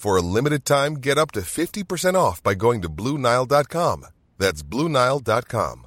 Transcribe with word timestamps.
For 0.00 0.16
a 0.16 0.22
limited 0.22 0.64
time, 0.64 0.94
get 0.94 1.18
up 1.18 1.30
to 1.32 1.40
50% 1.40 2.14
off 2.14 2.42
by 2.42 2.54
going 2.54 2.80
to 2.80 2.88
Bluenile.com. 2.88 4.06
That's 4.38 4.62
Bluenile.com. 4.62 5.86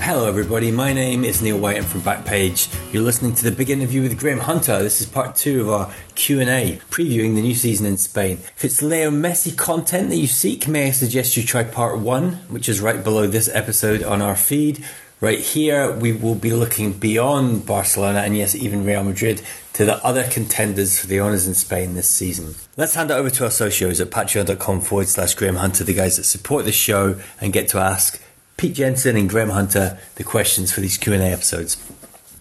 Hello, 0.00 0.28
everybody. 0.28 0.72
My 0.72 0.92
name 0.92 1.24
is 1.24 1.40
Neil 1.42 1.58
White. 1.58 1.76
I'm 1.76 1.84
from 1.84 2.00
Backpage. 2.00 2.92
You're 2.92 3.04
listening 3.04 3.36
to 3.36 3.44
the 3.44 3.52
big 3.52 3.70
interview 3.70 4.02
with 4.02 4.18
Graham 4.18 4.40
Hunter. 4.40 4.82
This 4.82 5.00
is 5.00 5.06
part 5.06 5.36
two 5.36 5.60
of 5.60 5.70
our 5.70 5.94
Q 6.16 6.40
and 6.40 6.50
A, 6.50 6.80
previewing 6.90 7.36
the 7.36 7.42
new 7.42 7.54
season 7.54 7.86
in 7.86 7.98
Spain. 7.98 8.38
If 8.56 8.64
it's 8.64 8.82
Leo 8.82 9.10
Messi 9.12 9.56
content 9.56 10.10
that 10.10 10.16
you 10.16 10.26
seek, 10.26 10.66
may 10.66 10.88
I 10.88 10.90
suggest 10.90 11.36
you 11.36 11.44
try 11.44 11.62
part 11.62 12.00
one, 12.00 12.32
which 12.48 12.68
is 12.68 12.80
right 12.80 13.02
below 13.02 13.28
this 13.28 13.48
episode 13.52 14.02
on 14.02 14.22
our 14.22 14.34
feed. 14.34 14.84
Right 15.18 15.38
here, 15.38 15.92
we 15.92 16.12
will 16.12 16.34
be 16.34 16.52
looking 16.52 16.92
beyond 16.92 17.64
Barcelona 17.64 18.18
and 18.18 18.36
yes, 18.36 18.54
even 18.54 18.84
Real 18.84 19.02
Madrid 19.02 19.40
to 19.72 19.86
the 19.86 20.04
other 20.04 20.24
contenders 20.24 20.98
for 20.98 21.06
the 21.06 21.20
honours 21.20 21.46
in 21.46 21.54
Spain 21.54 21.94
this 21.94 22.06
season. 22.06 22.54
Let's 22.76 22.94
hand 22.94 23.10
it 23.10 23.14
over 23.14 23.30
to 23.30 23.44
our 23.44 23.50
socios 23.50 23.98
at 23.98 24.10
patreon.com 24.10 24.82
forward 24.82 25.08
slash 25.08 25.34
Graham 25.34 25.56
Hunter, 25.56 25.84
the 25.84 25.94
guys 25.94 26.18
that 26.18 26.24
support 26.24 26.66
the 26.66 26.72
show 26.72 27.18
and 27.40 27.50
get 27.50 27.66
to 27.68 27.78
ask 27.78 28.22
Pete 28.58 28.74
Jenson 28.74 29.16
and 29.16 29.26
Graham 29.26 29.48
Hunter 29.48 29.98
the 30.16 30.24
questions 30.24 30.70
for 30.70 30.82
these 30.82 30.98
Q&A 30.98 31.18
episodes. 31.18 31.82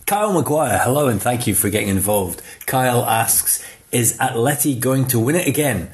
Kyle 0.06 0.34
Maguire, 0.34 0.80
hello 0.80 1.08
and 1.08 1.22
thank 1.22 1.48
you 1.48 1.56
for 1.56 1.70
getting 1.70 1.88
involved. 1.88 2.42
Kyle 2.66 3.06
asks, 3.06 3.66
is 3.94 4.18
Atleti 4.18 4.78
going 4.78 5.08
to 5.08 5.18
win 5.18 5.38
it 5.38 5.48
again? 5.48 5.92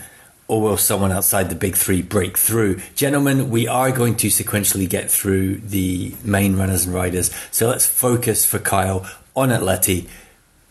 Or 0.51 0.59
will 0.59 0.75
someone 0.75 1.13
outside 1.13 1.47
the 1.47 1.55
big 1.55 1.77
three 1.77 2.01
break 2.01 2.37
through? 2.37 2.81
Gentlemen, 2.93 3.49
we 3.49 3.69
are 3.69 3.89
going 3.89 4.17
to 4.17 4.27
sequentially 4.27 4.89
get 4.89 5.09
through 5.09 5.59
the 5.59 6.13
main 6.25 6.57
runners 6.57 6.85
and 6.85 6.93
riders. 6.93 7.31
So 7.51 7.69
let's 7.69 7.85
focus 7.85 8.45
for 8.45 8.59
Kyle 8.59 9.09
on 9.33 9.47
Atleti. 9.47 10.09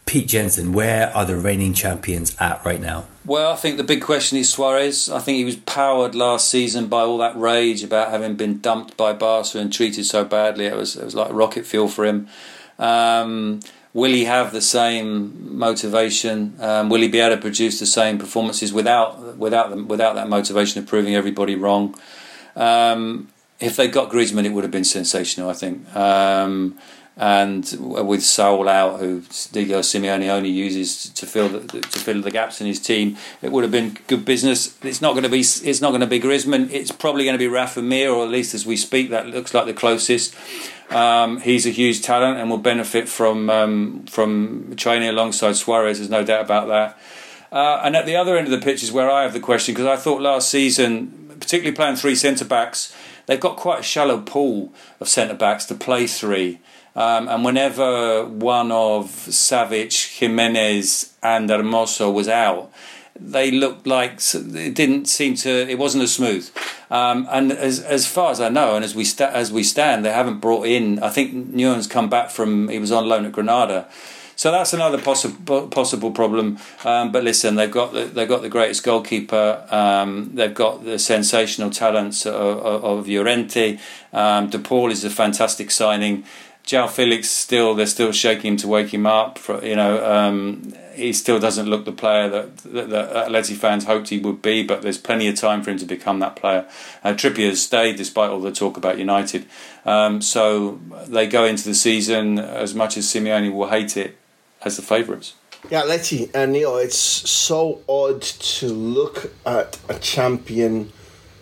Pete 0.04 0.28
Jenson, 0.28 0.74
where 0.74 1.08
are 1.16 1.24
the 1.24 1.34
reigning 1.34 1.72
champions 1.72 2.36
at 2.38 2.62
right 2.62 2.78
now? 2.78 3.06
Well, 3.24 3.54
I 3.54 3.56
think 3.56 3.78
the 3.78 3.82
big 3.82 4.02
question 4.02 4.36
is 4.36 4.50
Suarez. 4.50 5.08
I 5.08 5.18
think 5.18 5.36
he 5.36 5.46
was 5.46 5.56
powered 5.56 6.14
last 6.14 6.50
season 6.50 6.88
by 6.88 7.00
all 7.00 7.16
that 7.16 7.34
rage 7.38 7.82
about 7.82 8.10
having 8.10 8.34
been 8.34 8.60
dumped 8.60 8.98
by 8.98 9.14
Barca 9.14 9.60
and 9.60 9.72
treated 9.72 10.04
so 10.04 10.26
badly. 10.26 10.66
It 10.66 10.76
was 10.76 10.94
it 10.94 11.06
was 11.06 11.14
like 11.14 11.32
rocket 11.32 11.64
fuel 11.64 11.88
for 11.88 12.04
him. 12.04 12.28
Um, 12.78 13.60
Will 13.92 14.12
he 14.12 14.24
have 14.24 14.52
the 14.52 14.60
same 14.60 15.58
motivation? 15.58 16.54
Um, 16.60 16.88
will 16.88 17.00
he 17.00 17.08
be 17.08 17.18
able 17.18 17.34
to 17.34 17.42
produce 17.42 17.80
the 17.80 17.86
same 17.86 18.18
performances 18.18 18.72
without 18.72 19.36
without 19.36 19.76
without 19.86 20.14
that 20.14 20.28
motivation 20.28 20.80
of 20.80 20.88
proving 20.88 21.16
everybody 21.16 21.56
wrong? 21.56 21.98
Um, 22.54 23.28
if 23.58 23.76
they 23.76 23.88
got 23.88 24.10
Griezmann, 24.10 24.44
it 24.44 24.52
would 24.52 24.64
have 24.64 24.70
been 24.70 24.84
sensational. 24.84 25.50
I 25.50 25.54
think. 25.54 25.94
Um, 25.96 26.78
and 27.16 27.76
with 27.78 28.22
Saul 28.22 28.66
out, 28.66 29.00
who 29.00 29.22
Diego 29.52 29.80
Simeone 29.80 30.30
only 30.30 30.48
uses 30.48 31.10
to 31.10 31.26
fill 31.26 31.50
the, 31.50 31.80
to 31.80 31.98
fill 31.98 32.22
the 32.22 32.30
gaps 32.30 32.62
in 32.62 32.66
his 32.66 32.80
team, 32.80 33.18
it 33.42 33.52
would 33.52 33.62
have 33.62 33.70
been 33.70 33.98
good 34.06 34.24
business. 34.24 34.78
It's 34.82 35.02
not 35.02 35.12
going 35.12 35.24
to 35.24 35.28
be 35.28 35.40
it's 35.40 35.82
not 35.82 35.90
going 35.90 36.00
to 36.00 36.06
be 36.06 36.18
Griezmann. 36.18 36.70
It's 36.70 36.90
probably 36.90 37.24
going 37.24 37.34
to 37.34 37.38
be 37.38 37.48
Rafa 37.48 37.82
Mir, 37.82 38.10
or 38.10 38.24
at 38.24 38.30
least 38.30 38.54
as 38.54 38.64
we 38.64 38.76
speak, 38.76 39.10
that 39.10 39.26
looks 39.26 39.52
like 39.52 39.66
the 39.66 39.74
closest. 39.74 40.34
Um, 40.90 41.40
he's 41.40 41.66
a 41.66 41.70
huge 41.70 42.02
talent 42.02 42.38
and 42.38 42.50
will 42.50 42.58
benefit 42.58 43.08
from 43.08 43.48
um, 43.48 44.04
from 44.06 44.74
training 44.76 45.08
alongside 45.08 45.56
Suarez. 45.56 45.98
There's 45.98 46.10
no 46.10 46.24
doubt 46.24 46.44
about 46.44 46.68
that. 46.68 46.98
Uh, 47.52 47.80
and 47.84 47.96
at 47.96 48.06
the 48.06 48.16
other 48.16 48.36
end 48.36 48.46
of 48.46 48.52
the 48.52 48.64
pitch 48.64 48.82
is 48.82 48.92
where 48.92 49.10
I 49.10 49.22
have 49.22 49.32
the 49.32 49.40
question 49.40 49.74
because 49.74 49.86
I 49.86 49.96
thought 49.96 50.20
last 50.20 50.50
season, 50.50 51.36
particularly 51.40 51.74
playing 51.74 51.96
three 51.96 52.14
centre 52.14 52.44
backs, 52.44 52.94
they've 53.26 53.40
got 53.40 53.56
quite 53.56 53.80
a 53.80 53.82
shallow 53.82 54.20
pool 54.20 54.72
of 55.00 55.08
centre 55.08 55.34
backs 55.34 55.64
to 55.66 55.74
play 55.74 56.06
three. 56.06 56.60
Um, 56.94 57.28
and 57.28 57.44
whenever 57.44 58.24
one 58.24 58.72
of 58.72 59.06
Savic, 59.06 60.18
Giménez, 60.18 61.12
and 61.22 61.48
Hermoso 61.48 62.12
was 62.12 62.28
out, 62.28 62.72
they 63.20 63.50
looked 63.50 63.86
like 63.86 64.20
it 64.34 64.74
didn't 64.74 65.06
seem 65.06 65.34
to. 65.36 65.50
It 65.50 65.78
wasn't 65.78 66.04
as 66.04 66.12
smooth. 66.12 66.50
Um, 66.90 67.28
and 67.30 67.52
as 67.52 67.80
as 67.80 68.06
far 68.06 68.30
as 68.30 68.40
I 68.40 68.48
know, 68.48 68.76
and 68.76 68.84
as 68.84 68.94
we 68.94 69.04
sta- 69.04 69.30
as 69.32 69.52
we 69.52 69.62
stand, 69.62 70.04
they 70.04 70.12
haven't 70.12 70.40
brought 70.40 70.66
in. 70.66 70.98
I 71.02 71.10
think 71.10 71.54
Nehuén's 71.54 71.86
come 71.86 72.08
back 72.08 72.30
from. 72.30 72.68
He 72.68 72.78
was 72.78 72.90
on 72.90 73.08
loan 73.08 73.26
at 73.26 73.32
Granada. 73.32 73.88
So 74.40 74.50
that's 74.50 74.72
another 74.72 74.96
possible 74.96 75.68
possible 75.68 76.12
problem. 76.12 76.58
Um, 76.82 77.12
but 77.12 77.24
listen, 77.24 77.56
they've 77.56 77.70
got 77.70 77.92
the, 77.92 78.04
they've 78.04 78.26
got 78.26 78.40
the 78.40 78.48
greatest 78.48 78.82
goalkeeper. 78.82 79.66
Um, 79.70 80.30
they've 80.32 80.54
got 80.54 80.82
the 80.82 80.98
sensational 80.98 81.68
talents 81.68 82.24
of, 82.24 82.34
of, 82.34 82.84
of 82.84 83.06
Llorente. 83.06 83.78
Um, 84.14 84.48
De 84.48 84.58
Paul 84.58 84.90
is 84.90 85.04
a 85.04 85.10
fantastic 85.10 85.70
signing. 85.70 86.24
João 86.64 86.88
Felix 86.88 87.28
still 87.28 87.74
they're 87.74 87.86
still 87.86 88.12
shaking 88.12 88.52
him 88.52 88.56
to 88.58 88.68
wake 88.68 88.92
him 88.92 89.06
up. 89.06 89.38
For, 89.38 89.64
you 89.64 89.76
know, 89.76 90.04
um, 90.04 90.72
he 90.94 91.12
still 91.12 91.40
doesn't 91.40 91.66
look 91.66 91.84
the 91.84 91.92
player 91.92 92.28
that, 92.28 92.56
that, 92.58 92.90
that 92.90 93.28
Atleti 93.28 93.56
fans 93.56 93.84
hoped 93.84 94.08
he 94.08 94.18
would 94.18 94.42
be. 94.42 94.62
But 94.62 94.82
there's 94.82 94.98
plenty 94.98 95.28
of 95.28 95.36
time 95.36 95.62
for 95.62 95.70
him 95.70 95.78
to 95.78 95.86
become 95.86 96.18
that 96.20 96.36
player. 96.36 96.66
Uh, 97.02 97.10
Trippier 97.10 97.48
has 97.48 97.62
stayed 97.62 97.96
despite 97.96 98.30
all 98.30 98.40
the 98.40 98.52
talk 98.52 98.76
about 98.76 98.98
United. 98.98 99.46
Um, 99.84 100.20
so 100.20 100.80
they 101.06 101.26
go 101.26 101.44
into 101.44 101.64
the 101.64 101.74
season 101.74 102.38
as 102.38 102.74
much 102.74 102.96
as 102.96 103.06
Simeone 103.06 103.52
will 103.52 103.68
hate 103.68 103.96
it 103.96 104.16
as 104.62 104.76
the 104.76 104.82
favourites. 104.82 105.34
Yeah, 105.68 105.82
Letty 105.82 106.30
and 106.34 106.52
Neil, 106.52 106.76
it's 106.78 106.96
so 106.96 107.82
odd 107.88 108.22
to 108.22 108.68
look 108.68 109.32
at 109.44 109.78
a 109.88 109.94
champion 109.98 110.90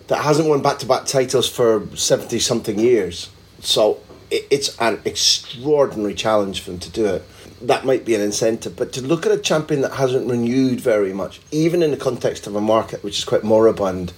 that 0.07 0.23
hasn't 0.23 0.49
won 0.49 0.61
back 0.61 0.79
to 0.79 0.85
back 0.85 1.05
titles 1.05 1.47
for 1.47 1.87
70 1.95 2.39
something 2.39 2.77
years. 2.77 3.29
So 3.61 3.99
it's 4.31 4.77
an 4.79 5.01
extraordinary 5.05 6.13
challenge 6.13 6.61
for 6.61 6.71
them 6.71 6.79
to 6.79 6.89
do 6.89 7.05
it. 7.05 7.23
That 7.61 7.85
might 7.85 8.05
be 8.05 8.15
an 8.15 8.21
incentive, 8.21 8.75
but 8.75 8.93
to 8.93 9.01
look 9.01 9.25
at 9.25 9.31
a 9.31 9.37
champion 9.37 9.81
that 9.81 9.93
hasn't 9.93 10.29
renewed 10.29 10.79
very 10.79 11.13
much, 11.13 11.41
even 11.51 11.83
in 11.83 11.91
the 11.91 11.97
context 11.97 12.47
of 12.47 12.55
a 12.55 12.61
market 12.61 13.03
which 13.03 13.17
is 13.17 13.25
quite 13.25 13.43
moribund, 13.43 14.13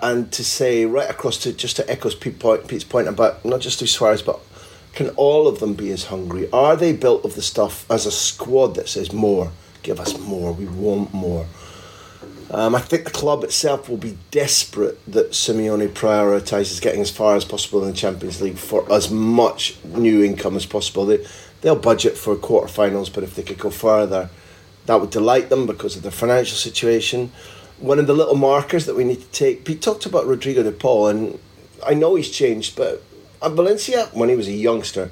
and 0.00 0.30
to 0.32 0.44
say 0.44 0.84
right 0.86 1.10
across 1.10 1.38
to 1.38 1.52
just 1.52 1.76
to 1.76 1.90
echo 1.90 2.10
Pete's 2.10 2.38
point, 2.38 2.68
Pete's 2.68 2.84
point 2.84 3.08
about 3.08 3.44
not 3.44 3.60
just 3.60 3.80
Luis 3.80 3.92
Suarez, 3.92 4.22
but 4.22 4.38
can 4.92 5.10
all 5.10 5.48
of 5.48 5.60
them 5.60 5.74
be 5.74 5.90
as 5.90 6.04
hungry? 6.04 6.48
Are 6.52 6.76
they 6.76 6.92
built 6.92 7.24
of 7.24 7.34
the 7.34 7.42
stuff 7.42 7.88
as 7.90 8.06
a 8.06 8.10
squad 8.10 8.74
that 8.76 8.88
says 8.88 9.12
more? 9.12 9.50
Give 9.82 10.00
us 10.00 10.18
more. 10.18 10.52
We 10.52 10.66
want 10.66 11.12
more. 11.12 11.46
Um, 12.50 12.74
I 12.74 12.80
think 12.80 13.04
the 13.04 13.10
club 13.10 13.44
itself 13.44 13.90
will 13.90 13.98
be 13.98 14.16
desperate 14.30 14.98
that 15.12 15.32
Simeone 15.32 15.88
prioritises 15.88 16.80
getting 16.80 17.02
as 17.02 17.10
far 17.10 17.36
as 17.36 17.44
possible 17.44 17.82
in 17.82 17.90
the 17.90 17.96
Champions 17.96 18.40
League 18.40 18.56
for 18.56 18.90
as 18.90 19.10
much 19.10 19.76
new 19.84 20.24
income 20.24 20.56
as 20.56 20.64
possible. 20.64 21.04
They, 21.04 21.26
they'll 21.60 21.76
budget 21.76 22.16
for 22.16 22.34
quarterfinals, 22.36 23.12
but 23.12 23.22
if 23.22 23.34
they 23.34 23.42
could 23.42 23.58
go 23.58 23.68
further, 23.68 24.30
that 24.86 24.98
would 24.98 25.10
delight 25.10 25.50
them 25.50 25.66
because 25.66 25.94
of 25.94 26.02
their 26.02 26.10
financial 26.10 26.56
situation. 26.56 27.32
One 27.78 27.98
of 27.98 28.06
the 28.06 28.14
little 28.14 28.34
markers 28.34 28.86
that 28.86 28.96
we 28.96 29.04
need 29.04 29.20
to 29.20 29.30
take, 29.30 29.66
Pete 29.66 29.82
talked 29.82 30.06
about 30.06 30.26
Rodrigo 30.26 30.62
de 30.62 30.72
Paul, 30.72 31.08
and 31.08 31.38
I 31.86 31.92
know 31.92 32.14
he's 32.14 32.30
changed, 32.30 32.76
but 32.76 33.02
at 33.42 33.52
Valencia, 33.52 34.06
when 34.14 34.30
he 34.30 34.36
was 34.36 34.48
a 34.48 34.52
youngster, 34.52 35.10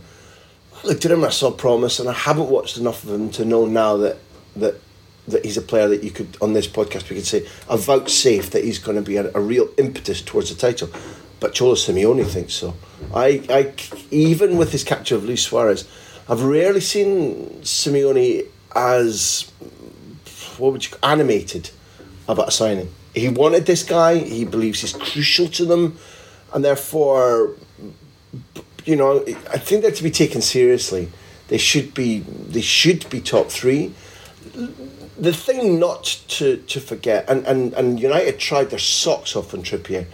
I 0.74 0.86
looked 0.86 1.04
at 1.04 1.10
him 1.10 1.18
and 1.18 1.26
I 1.26 1.30
saw 1.30 1.50
promise, 1.50 2.00
and 2.00 2.08
I 2.08 2.14
haven't 2.14 2.48
watched 2.48 2.78
enough 2.78 3.04
of 3.04 3.10
him 3.10 3.30
to 3.32 3.44
know 3.44 3.66
now 3.66 3.98
that 3.98 4.16
that 4.56 4.80
that 5.28 5.44
he's 5.44 5.56
a 5.56 5.62
player 5.62 5.88
that 5.88 6.02
you 6.02 6.10
could 6.10 6.36
on 6.40 6.52
this 6.52 6.66
podcast 6.66 7.08
we 7.10 7.16
could 7.16 7.26
say 7.26 7.46
a 7.68 7.76
vouchsafe 7.76 8.50
that 8.50 8.64
he's 8.64 8.78
going 8.78 8.96
to 8.96 9.02
be 9.02 9.16
a, 9.16 9.30
a 9.34 9.40
real 9.40 9.68
impetus 9.76 10.22
towards 10.22 10.50
the 10.50 10.56
title. 10.56 10.88
But 11.38 11.52
Cholo 11.52 11.74
Simeone 11.74 12.26
thinks 12.26 12.54
so. 12.54 12.74
I, 13.14 13.42
I 13.50 13.72
even 14.10 14.56
with 14.56 14.72
his 14.72 14.84
capture 14.84 15.16
of 15.16 15.24
Luis 15.24 15.42
Suarez, 15.42 15.86
I've 16.28 16.42
rarely 16.42 16.80
seen 16.80 17.60
Simeone 17.60 18.46
as 18.74 19.50
what 20.58 20.72
would 20.72 20.84
you 20.84 20.96
animated 21.02 21.70
about 22.28 22.48
a 22.48 22.50
signing. 22.50 22.92
He 23.14 23.28
wanted 23.28 23.66
this 23.66 23.82
guy. 23.82 24.18
He 24.18 24.44
believes 24.44 24.80
he's 24.80 24.92
crucial 24.92 25.48
to 25.48 25.64
them, 25.64 25.98
and 26.52 26.64
therefore, 26.64 27.54
you 28.84 28.96
know, 28.96 29.24
I 29.50 29.58
think 29.58 29.82
they're 29.82 29.90
to 29.90 30.02
be 30.02 30.10
taken 30.10 30.42
seriously. 30.42 31.08
They 31.48 31.58
should 31.58 31.94
be. 31.94 32.20
They 32.20 32.60
should 32.60 33.08
be 33.08 33.20
top 33.20 33.50
three. 33.50 33.94
The 35.18 35.32
thing 35.32 35.78
not 35.78 36.04
to, 36.28 36.58
to 36.58 36.80
forget, 36.80 37.28
and, 37.28 37.46
and, 37.46 37.72
and 37.72 37.98
United 37.98 38.38
tried 38.38 38.70
their 38.70 38.78
socks 38.78 39.34
off 39.34 39.54
on 39.54 39.62
Trippier, 39.62 40.06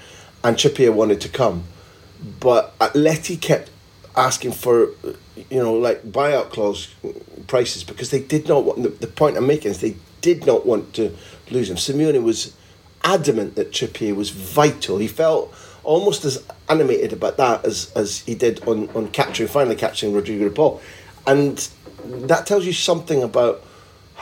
and 0.44 0.56
Trippier 0.56 0.93
wanted 0.93 1.20
to 1.22 1.28
come, 1.28 1.64
but 2.38 2.78
Atleti 2.78 3.40
kept 3.40 3.70
asking 4.16 4.52
for, 4.52 4.90
you 5.50 5.62
know, 5.62 5.75
like 5.75 6.02
buyout 6.04 6.50
clause 6.50 6.94
prices 7.46 7.82
because 7.82 8.10
they 8.10 8.20
did 8.20 8.46
not 8.46 8.64
want. 8.64 8.82
The, 8.82 8.90
the 8.90 9.06
point 9.06 9.37
I'm 9.37 9.46
making 9.46 9.72
is 9.72 9.81
they 9.81 9.96
did 10.20 10.46
not 10.46 10.64
want 10.66 10.94
to 10.94 11.16
lose 11.50 11.69
him. 11.69 11.76
Simeone 11.76 12.22
was 12.22 12.55
adamant 13.02 13.56
that 13.56 13.72
Trippier 13.72 14.14
was 14.14 14.31
vital. 14.31 14.98
He 14.98 15.08
felt 15.08 15.52
almost 15.84 16.25
as 16.25 16.44
animated 16.69 17.12
about 17.12 17.37
that 17.38 17.64
as, 17.64 17.93
as 17.96 18.20
he 18.20 18.34
did 18.34 18.62
on, 18.69 18.88
on 18.90 19.08
capturing, 19.08 19.48
finally 19.48 19.76
capturing 19.76 20.12
Rodrigo 20.12 20.48
de 20.48 20.55
Paul. 20.55 20.81
And 21.26 21.69
that 22.05 22.46
tells 22.46 22.64
you 22.64 22.72
something 22.72 23.22
about 23.22 23.64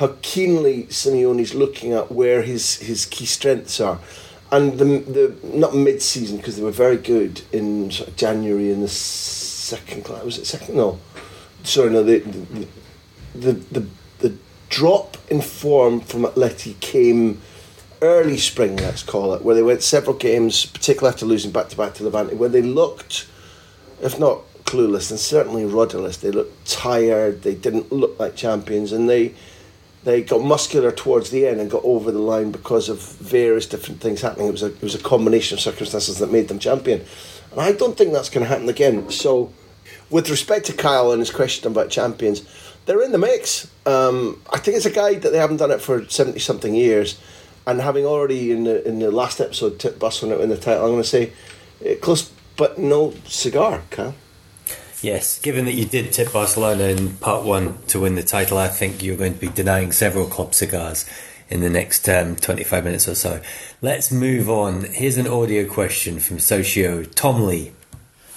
how 0.01 0.17
keenly 0.23 0.85
Simeone's 0.85 1.55
looking 1.55 1.93
at 1.93 2.11
where 2.11 2.41
his, 2.41 2.77
his 2.77 3.05
key 3.05 3.27
strengths 3.27 3.79
are. 3.81 4.01
And 4.51 4.79
the, 4.79 4.85
the 4.85 5.57
not 5.57 5.77
mid 5.77 6.01
season, 6.01 6.39
because 6.39 6.57
they 6.57 6.63
were 6.63 6.71
very 6.71 6.97
good 6.97 7.43
in 7.53 7.91
sort 7.91 8.09
of 8.09 8.17
January 8.17 8.73
in 8.73 8.81
the 8.81 8.89
second 8.89 10.07
class. 10.07 10.25
Was 10.25 10.39
it 10.39 10.47
second? 10.47 10.75
No. 10.75 10.99
Sorry, 11.65 11.91
no. 11.91 12.03
The, 12.03 12.21
the, 12.21 12.67
the, 13.35 13.53
the, 13.53 13.87
the 14.21 14.39
drop 14.71 15.19
in 15.29 15.43
form 15.43 16.01
from 16.01 16.23
Atleti 16.23 16.81
came 16.81 17.43
early 18.01 18.39
spring, 18.39 18.79
let's 18.79 19.03
call 19.03 19.35
it, 19.35 19.43
where 19.43 19.55
they 19.55 19.63
went 19.63 19.83
several 19.83 20.17
games, 20.17 20.65
particularly 20.65 21.13
after 21.13 21.27
losing 21.27 21.51
back 21.51 21.69
to 21.69 21.77
back 21.77 21.93
to 21.95 22.05
Levante, 22.05 22.35
where 22.37 22.49
they 22.49 22.63
looked, 22.63 23.29
if 24.01 24.19
not 24.19 24.41
clueless, 24.65 25.11
and 25.11 25.21
certainly 25.21 25.67
rudderless. 25.67 26.17
They 26.17 26.31
looked 26.31 26.67
tired. 26.67 27.43
They 27.43 27.55
didn't 27.55 27.93
look 27.93 28.19
like 28.19 28.35
champions, 28.35 28.93
and 28.93 29.11
they 29.11 29.35
they 30.05 30.23
got 30.23 30.43
muscular 30.43 30.91
towards 30.91 31.31
the 31.31 31.47
end 31.47 31.61
and 31.61 31.71
got 31.71 31.85
over 31.85 32.11
the 32.11 32.19
line 32.19 32.51
because 32.51 32.89
of 32.89 33.03
various 33.19 33.67
different 33.67 34.01
things 34.01 34.23
happening. 34.23 34.49
It 34.49 34.53
was 34.53 34.63
a 34.63 34.67
it 34.67 34.83
was 34.83 34.95
a 34.95 35.03
combination 35.03 35.57
of 35.57 35.61
circumstances 35.61 36.19
that 36.19 36.33
made 36.33 36.49
them 36.49 36.59
champion, 36.59 37.05
and 37.53 37.61
I 37.61 37.73
don't 37.73 37.97
think 37.97 38.13
that's 38.13 38.31
going 38.31 38.45
to 38.45 38.49
happen 38.49 38.69
again. 38.69 39.11
So, 39.11 39.53
with 40.09 40.31
respect 40.31 40.67
to 40.67 40.73
Kyle 40.73 41.13
and 41.13 41.21
his 41.21 41.31
question 41.31 41.71
about 41.71 41.91
champions, 41.91 42.43
they're 42.87 43.03
in 43.03 43.13
the 43.13 43.19
mix. 43.19 43.71
Um, 43.87 44.41
I 44.53 44.59
think 44.59 44.77
it's 44.77 44.87
a 44.87 44.91
guy 44.91 45.15
that 45.15 45.31
they 45.31 45.39
haven't 45.39 45.59
done 45.59 45.71
it 45.71 45.81
for 45.81 46.09
seventy 46.09 46.41
something 46.41 46.75
years, 46.75 47.21
and 47.67 47.81
having 47.81 48.07
already 48.07 48.53
in 48.53 48.65
the 48.65 48.87
in 48.87 49.01
the 49.01 49.11
last 49.11 49.41
episode 49.41 49.79
tipped 49.79 49.99
Barcelona 49.99 50.43
in 50.43 50.49
the 50.49 50.57
title, 50.57 50.85
I'm 50.85 50.93
going 50.93 51.03
to 51.03 51.09
say 51.09 51.33
uh, 51.85 51.95
close 52.01 52.31
but 52.57 52.79
no 52.79 53.15
cigar, 53.25 53.83
Kyle. 53.91 54.15
Yes, 55.03 55.39
given 55.39 55.65
that 55.65 55.73
you 55.73 55.87
did 55.87 56.13
tip 56.13 56.33
Barcelona 56.33 56.85
in 56.85 57.17
part 57.17 57.43
one 57.43 57.79
to 57.85 58.01
win 58.01 58.17
the 58.17 58.23
title, 58.23 58.59
I 58.59 58.69
think 58.69 59.03
you're 59.03 59.17
going 59.17 59.33
to 59.33 59.41
be 59.41 59.49
denying 59.49 59.93
several 59.93 60.27
club 60.27 60.55
cigars 60.55 61.09
in 61.49 61.61
the 61.61 61.71
next 61.71 62.07
um, 62.07 62.37
25 62.37 62.85
minutes 62.85 63.09
or 63.09 63.15
so. 63.15 63.41
Let's 63.81 64.13
move 64.13 64.51
on. 64.51 64.85
Here's 64.85 65.17
an 65.17 65.27
audio 65.27 65.67
question 65.67 66.21
from 66.21 66.39
Socio 66.39 67.05
Tom 67.05 67.47
Lee. 67.47 67.73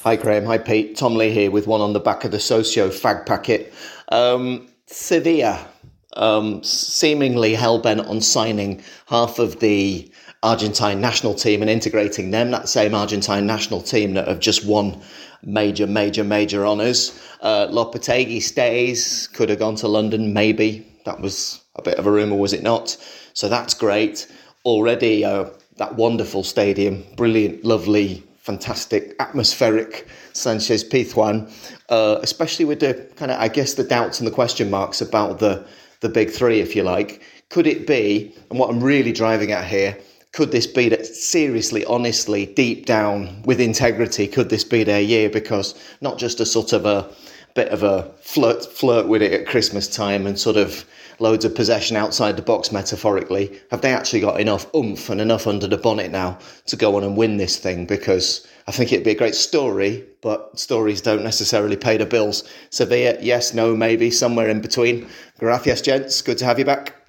Hi, 0.04 0.16
Graham. 0.16 0.46
Hi, 0.46 0.58
Pete. 0.58 0.96
Tom 0.96 1.16
Lee 1.16 1.32
here 1.32 1.52
with 1.52 1.68
one 1.68 1.82
on 1.82 1.92
the 1.92 2.00
back 2.00 2.24
of 2.24 2.32
the 2.32 2.40
Socio 2.40 2.90
fag 2.90 3.26
packet. 3.26 3.74
Um, 4.08 4.70
Sevilla, 4.86 5.68
um, 6.14 6.64
seemingly 6.64 7.56
hell 7.56 7.80
bent 7.80 8.02
on 8.08 8.22
signing 8.22 8.82
half 9.08 9.38
of 9.38 9.60
the 9.60 10.10
Argentine 10.44 11.00
national 11.00 11.34
team 11.34 11.62
and 11.62 11.70
integrating 11.70 12.32
them, 12.32 12.52
that 12.52 12.68
same 12.68 12.94
Argentine 12.94 13.48
national 13.48 13.82
team 13.82 14.14
that 14.14 14.28
have 14.28 14.42
just 14.42 14.66
won 14.66 15.02
major, 15.42 15.88
major, 15.88 16.24
major 16.24 16.66
honours. 16.66 17.18
Uh, 17.42 17.68
Lopetegui 17.68 18.42
stays, 18.42 19.28
could 19.28 19.50
have 19.50 19.60
gone 19.60 19.76
to 19.76 19.88
London, 19.88 20.34
maybe. 20.34 20.86
That 21.06 21.22
was 21.22 21.64
a 21.76 21.82
bit 21.82 21.98
of 21.98 22.06
a 22.06 22.12
rumour, 22.12 22.36
was 22.36 22.52
it 22.52 22.62
not? 22.62 22.98
So 23.34 23.48
that's 23.48 23.74
great. 23.74 24.28
Already, 24.66 25.24
uh, 25.24 25.46
that 25.78 25.96
wonderful 25.96 26.44
stadium, 26.44 27.06
brilliant, 27.16 27.64
lovely, 27.64 28.24
fantastic, 28.38 29.16
atmospheric 29.20 30.08
Sanchez 30.34 30.84
Pizjuan, 30.84 31.50
uh, 31.90 32.20
especially 32.22 32.66
with 32.66 32.82
the 32.82 33.10
kind 33.16 33.32
of, 33.32 33.40
I 33.40 33.48
guess, 33.48 33.76
the 33.76 33.84
doubts 33.84 34.20
and 34.20 34.28
the 34.28 34.32
question 34.32 34.70
marks 34.70 35.00
about 35.00 35.40
the, 35.40 35.66
the 36.02 36.10
big 36.10 36.30
three, 36.30 36.60
if 36.60 36.76
you 36.76 36.84
like. 36.84 37.24
Could 37.50 37.66
it 37.66 37.88
be, 37.88 38.36
and 38.50 38.60
what 38.60 38.70
I'm 38.70 38.84
really 38.84 39.14
driving 39.14 39.52
at 39.52 39.66
here, 39.66 39.98
could 40.34 40.52
this 40.52 40.68
be 40.68 40.90
that 40.90 41.06
seriously, 41.06 41.86
honestly, 41.86 42.48
deep 42.48 42.86
down 42.86 43.44
with 43.44 43.62
integrity, 43.62 44.28
could 44.28 44.50
this 44.50 44.64
be 44.64 44.84
their 44.84 45.02
year? 45.02 45.30
Because 45.30 45.76
not 46.02 46.18
just 46.18 46.40
a 46.40 46.46
sort 46.46 46.74
of 46.74 46.86
a 46.86 47.08
bit 47.54 47.70
of 47.70 47.84
a 47.84 48.12
flirt 48.20 48.66
flirt 48.66 49.08
with 49.08 49.22
it 49.22 49.32
at 49.32 49.48
Christmas 49.48 49.88
time 49.88 50.26
and 50.26 50.40
sort 50.40 50.58
of 50.58 50.86
loads 51.20 51.46
of 51.46 51.54
possession 51.54 51.96
outside 51.96 52.36
the 52.36 52.42
box 52.42 52.72
metaphorically. 52.72 53.62
Have 53.70 53.82
they 53.82 53.94
actually 53.94 54.22
got 54.22 54.42
enough 54.42 54.66
oomph 54.74 55.12
and 55.12 55.22
enough 55.22 55.46
under 55.46 55.68
the 55.68 55.78
bonnet 55.78 56.12
now 56.12 56.40
to 56.66 56.76
go 56.76 56.96
on 56.98 57.04
and 57.04 57.16
win 57.16 57.38
this 57.38 57.58
thing? 57.58 57.86
Because 57.86 58.48
I 58.68 58.72
think 58.72 58.92
it'd 58.92 59.06
be 59.06 59.12
a 59.12 59.16
great 59.16 59.36
story, 59.36 60.04
but 60.22 60.58
stories 60.60 61.02
don't 61.02 61.24
necessarily 61.24 61.78
pay 61.78 61.98
the 61.98 62.08
bills. 62.08 62.44
Sevilla, 62.72 63.18
yes, 63.22 63.54
no, 63.54 63.76
maybe, 63.76 64.10
somewhere 64.10 64.50
in 64.50 64.62
between. 64.62 65.08
Gracias, 65.38 65.82
gents. 65.82 66.24
Good 66.24 66.40
to 66.40 66.46
have 66.46 66.58
you 66.58 66.66
back. 66.66 67.03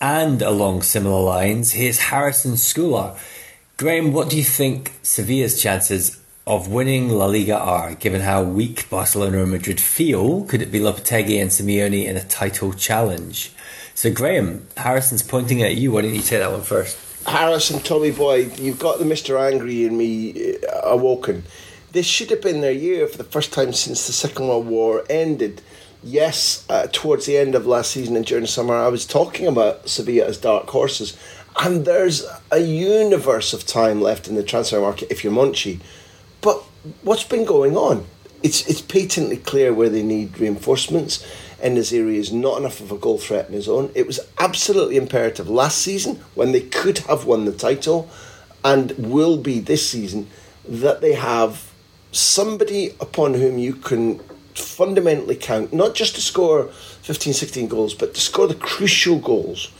And 0.00 0.42
along 0.42 0.82
similar 0.82 1.22
lines, 1.22 1.72
here's 1.72 1.98
Harrison 1.98 2.52
Schooler. 2.52 3.18
Graham, 3.78 4.12
what 4.12 4.28
do 4.28 4.36
you 4.36 4.44
think 4.44 4.92
Sevilla's 5.02 5.60
chances 5.60 6.20
of 6.46 6.68
winning 6.68 7.08
La 7.08 7.24
Liga 7.24 7.58
are, 7.58 7.94
given 7.94 8.20
how 8.20 8.42
weak 8.42 8.90
Barcelona 8.90 9.42
and 9.42 9.50
Madrid 9.52 9.80
feel? 9.80 10.44
Could 10.44 10.60
it 10.60 10.70
be 10.70 10.80
Lopetegui 10.80 11.40
and 11.40 11.50
Simeone 11.50 12.04
in 12.04 12.16
a 12.18 12.24
title 12.24 12.74
challenge? 12.74 13.52
So, 13.94 14.12
Graham, 14.12 14.66
Harrison's 14.76 15.22
pointing 15.22 15.62
at 15.62 15.76
you. 15.76 15.92
Why 15.92 16.02
don't 16.02 16.14
you 16.14 16.20
take 16.20 16.40
that 16.40 16.52
one 16.52 16.60
first? 16.60 16.98
Harrison, 17.26 17.80
Tommy 17.80 18.10
Boy, 18.10 18.50
you've 18.56 18.78
got 18.78 18.98
the 18.98 19.06
Mr. 19.06 19.40
Angry 19.40 19.86
in 19.86 19.96
me 19.96 20.58
uh, 20.58 20.80
awoken. 20.82 21.44
This 21.92 22.06
should 22.06 22.28
have 22.28 22.42
been 22.42 22.60
their 22.60 22.70
year 22.70 23.06
for 23.06 23.16
the 23.16 23.24
first 23.24 23.54
time 23.54 23.72
since 23.72 24.06
the 24.06 24.12
Second 24.12 24.48
World 24.48 24.66
War 24.66 25.04
ended 25.08 25.62
yes, 26.06 26.64
uh, 26.68 26.86
towards 26.92 27.26
the 27.26 27.36
end 27.36 27.54
of 27.54 27.66
last 27.66 27.90
season 27.90 28.16
and 28.16 28.24
during 28.24 28.42
the 28.42 28.48
summer, 28.48 28.74
I 28.74 28.88
was 28.88 29.04
talking 29.04 29.46
about 29.46 29.88
Sevilla 29.88 30.26
as 30.26 30.38
dark 30.38 30.68
horses. 30.68 31.16
And 31.62 31.84
there's 31.84 32.24
a 32.52 32.60
universe 32.60 33.52
of 33.52 33.66
time 33.66 34.00
left 34.00 34.28
in 34.28 34.34
the 34.34 34.42
transfer 34.42 34.80
market 34.80 35.10
if 35.10 35.24
you're 35.24 35.32
Monchi. 35.32 35.80
But 36.40 36.62
what's 37.02 37.24
been 37.24 37.44
going 37.44 37.76
on? 37.76 38.06
It's, 38.42 38.66
it's 38.68 38.82
patently 38.82 39.38
clear 39.38 39.72
where 39.72 39.88
they 39.88 40.02
need 40.02 40.38
reinforcements. 40.38 41.26
En-Nesyri 41.60 42.16
is 42.16 42.32
not 42.32 42.58
enough 42.58 42.80
of 42.80 42.92
a 42.92 42.98
goal 42.98 43.18
threat 43.18 43.48
in 43.48 43.54
his 43.54 43.68
own. 43.68 43.90
It 43.94 44.06
was 44.06 44.20
absolutely 44.38 44.96
imperative 44.96 45.48
last 45.48 45.78
season 45.78 46.16
when 46.34 46.52
they 46.52 46.60
could 46.60 46.98
have 46.98 47.24
won 47.24 47.46
the 47.46 47.52
title 47.52 48.08
and 48.62 48.92
will 48.98 49.38
be 49.38 49.58
this 49.58 49.88
season 49.88 50.28
that 50.68 51.00
they 51.00 51.14
have 51.14 51.72
somebody 52.12 52.94
upon 53.00 53.34
whom 53.34 53.58
you 53.58 53.74
can 53.74 54.20
fundamentally 54.58 55.36
count, 55.36 55.72
not 55.72 55.94
just 55.94 56.14
to 56.14 56.20
score 56.20 56.64
15, 57.02 57.32
16 57.32 57.68
goals, 57.68 57.94
but 57.94 58.14
to 58.14 58.20
score 58.20 58.46
the 58.46 58.54
crucial 58.54 59.18
goals. 59.18 59.70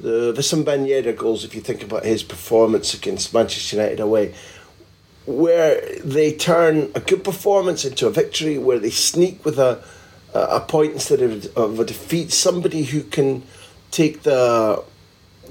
The 0.00 0.32
Ben 0.64 0.86
Yedder 0.86 1.16
goals, 1.16 1.44
if 1.44 1.54
you 1.54 1.60
think 1.60 1.82
about 1.82 2.04
his 2.04 2.22
performance 2.22 2.94
against 2.94 3.34
Manchester 3.34 3.76
United 3.76 4.00
away, 4.00 4.34
where 5.26 5.80
they 6.02 6.32
turn 6.32 6.90
a 6.94 7.00
good 7.00 7.22
performance 7.22 7.84
into 7.84 8.06
a 8.06 8.10
victory, 8.10 8.56
where 8.56 8.78
they 8.78 8.90
sneak 8.90 9.44
with 9.44 9.58
a, 9.58 9.84
a 10.32 10.60
point 10.60 10.94
instead 10.94 11.20
of, 11.20 11.54
of 11.56 11.78
a 11.78 11.84
defeat, 11.84 12.32
somebody 12.32 12.84
who 12.84 13.02
can 13.02 13.42
take 13.90 14.22
the 14.22 14.82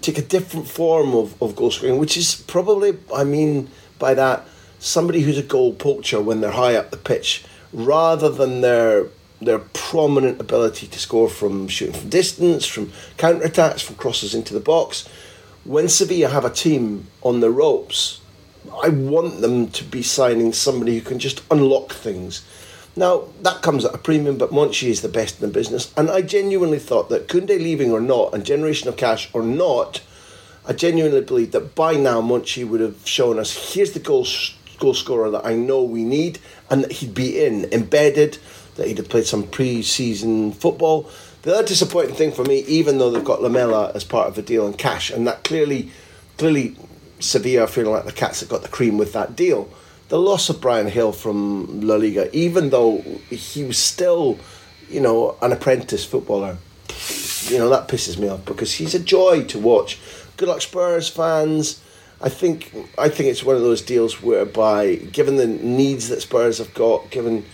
take 0.01 0.17
a 0.17 0.21
different 0.21 0.67
form 0.67 1.13
of, 1.13 1.39
of 1.41 1.55
goal 1.55 1.69
scoring, 1.71 1.97
which 1.97 2.15
is 2.15 2.35
probably, 2.47 2.97
I 3.13 3.23
mean 3.25 3.69
by 3.99 4.13
that, 4.13 4.47
somebody 4.79 5.21
who's 5.21 5.38
a 5.38 5.43
goal 5.43 5.73
poacher 5.73 6.21
when 6.21 6.41
they're 6.41 6.51
high 6.51 6.75
up 6.75 6.89
the 6.89 6.97
pitch 6.97 7.43
rather 7.73 8.29
than 8.29 8.61
their 8.61 9.07
their 9.41 9.59
prominent 9.59 10.41
ability 10.41 10.85
to 10.88 10.99
score 10.99 11.29
from 11.29 11.67
shooting 11.67 11.93
from 11.93 12.09
distance, 12.09 12.65
from 12.65 12.91
counter 13.17 13.45
attacks, 13.45 13.81
from 13.81 13.95
crosses 13.95 14.35
into 14.35 14.53
the 14.53 14.59
box. 14.59 15.07
When 15.63 15.88
Sevilla 15.88 16.29
have 16.29 16.45
a 16.45 16.49
team 16.49 17.07
on 17.21 17.39
the 17.39 17.49
ropes, 17.49 18.19
I 18.83 18.89
want 18.89 19.41
them 19.41 19.69
to 19.69 19.83
be 19.83 20.03
signing 20.03 20.51
somebody 20.51 20.97
who 20.97 21.05
can 21.05 21.19
just 21.19 21.41
unlock 21.49 21.93
things. 21.93 22.45
Now, 22.95 23.25
that 23.43 23.61
comes 23.61 23.85
at 23.85 23.95
a 23.95 23.97
premium, 23.97 24.38
but 24.38 24.51
Monchi 24.51 24.89
is 24.89 25.01
the 25.01 25.09
best 25.09 25.39
in 25.41 25.47
the 25.47 25.53
business. 25.53 25.93
And 25.95 26.09
I 26.09 26.21
genuinely 26.21 26.79
thought 26.79 27.09
that 27.09 27.27
Koundé 27.27 27.57
leaving 27.57 27.91
or 27.91 28.01
not, 28.01 28.33
and 28.33 28.45
Generation 28.45 28.89
of 28.89 28.97
Cash 28.97 29.29
or 29.31 29.41
not, 29.41 30.01
I 30.65 30.73
genuinely 30.73 31.21
believe 31.21 31.51
that 31.51 31.75
by 31.75 31.93
now 31.93 32.21
Monchi 32.21 32.67
would 32.67 32.81
have 32.81 33.07
shown 33.07 33.39
us 33.39 33.73
here's 33.73 33.93
the 33.93 33.99
goal 33.99 34.25
goal 34.79 34.93
scorer 34.93 35.29
that 35.31 35.45
I 35.45 35.55
know 35.55 35.83
we 35.83 36.03
need, 36.03 36.39
and 36.69 36.83
that 36.83 36.93
he'd 36.93 37.13
be 37.13 37.43
in, 37.43 37.65
embedded, 37.71 38.38
that 38.75 38.88
he'd 38.88 38.98
have 38.98 39.09
played 39.09 39.25
some 39.25 39.43
pre 39.43 39.81
season 39.81 40.51
football, 40.51 41.09
The 41.41 41.53
other 41.53 41.67
disappointing 41.67 42.15
thing 42.15 42.31
for 42.31 42.43
me, 42.43 42.59
even 42.67 42.98
though 42.98 43.12
they've 43.12 43.24
got 43.24 43.41
Lamela 43.41 43.91
as 43.95 44.03
part 44.03 44.27
of 44.27 44.36
the 44.36 44.41
deal 44.41 44.65
and 44.65 44.77
cash, 44.77 45.09
and 45.09 45.25
that 45.27 45.43
clearly, 45.43 45.91
clearly, 46.38 46.75
Sevilla 47.19 47.63
are 47.63 47.67
feeling 47.67 47.93
like 47.93 48.05
the 48.05 48.12
cats 48.12 48.39
that 48.39 48.50
got 48.50 48.62
the 48.62 48.67
cream 48.67 48.98
with 48.98 49.13
that 49.13 49.36
deal. 49.36 49.69
The 50.09 50.19
loss 50.19 50.50
of 50.50 50.59
Bryan 50.59 50.89
Gil 50.89 51.12
from 51.12 51.81
La 51.81 51.95
Liga, 51.95 52.36
even 52.36 52.71
though 52.71 52.98
he 53.29 53.63
was 53.63 53.77
still, 53.77 54.39
you 54.89 55.00
know, 55.00 55.38
an 55.41 55.51
apprentice 55.51 56.03
footballer, 56.03 56.57
you 57.45 57.57
know 57.57 57.69
that 57.69 57.88
pisses 57.88 58.17
me 58.17 58.27
off 58.27 58.43
because 58.45 58.74
he's 58.74 58.95
a 58.95 59.00
joy 59.00 59.43
to 59.45 59.59
watch. 59.59 60.00
Good 60.38 60.50
luck 60.50 60.62
Spurs 60.62 61.09
fans. 61.09 61.81
I 62.21 62.29
think 62.29 62.73
I 62.97 63.07
think 63.09 63.29
it's 63.29 63.43
one 63.43 63.55
of 63.55 63.61
those 63.61 63.81
deals 63.81 64.21
whereby, 64.21 64.95
given 64.95 65.38
the 65.38 65.47
needs 65.47 66.09
that 66.09 66.21
Spurs 66.21 66.57
have 66.57 66.73
got, 66.73 67.09
given 67.11 67.45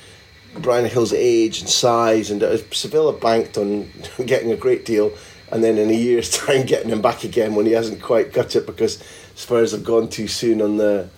Bryan 0.58 0.90
Gil's 0.90 1.14
age 1.14 1.62
and 1.62 1.70
size, 1.70 2.32
and 2.32 2.42
uh, 2.42 2.58
Sevilla 2.72 3.14
banked 3.14 3.58
on 3.58 3.92
getting 4.26 4.52
a 4.52 4.58
great 4.58 4.86
deal, 4.86 5.12
and 5.52 5.64
then 5.64 5.78
in 5.78 5.90
a 5.90 5.94
year's 5.94 6.30
time 6.38 6.66
getting 6.66 6.90
him 6.90 7.02
back 7.02 7.24
again 7.24 7.54
when 7.56 7.66
he 7.66 7.74
hasn't 7.74 8.02
quite 8.02 8.34
got 8.34 8.56
it 8.56 8.66
because 8.66 9.04
Spurs 9.36 9.72
have 9.72 9.84
gone 9.84 10.10
too 10.10 10.28
soon 10.28 10.62
on 10.62 10.78
the. 10.78 11.10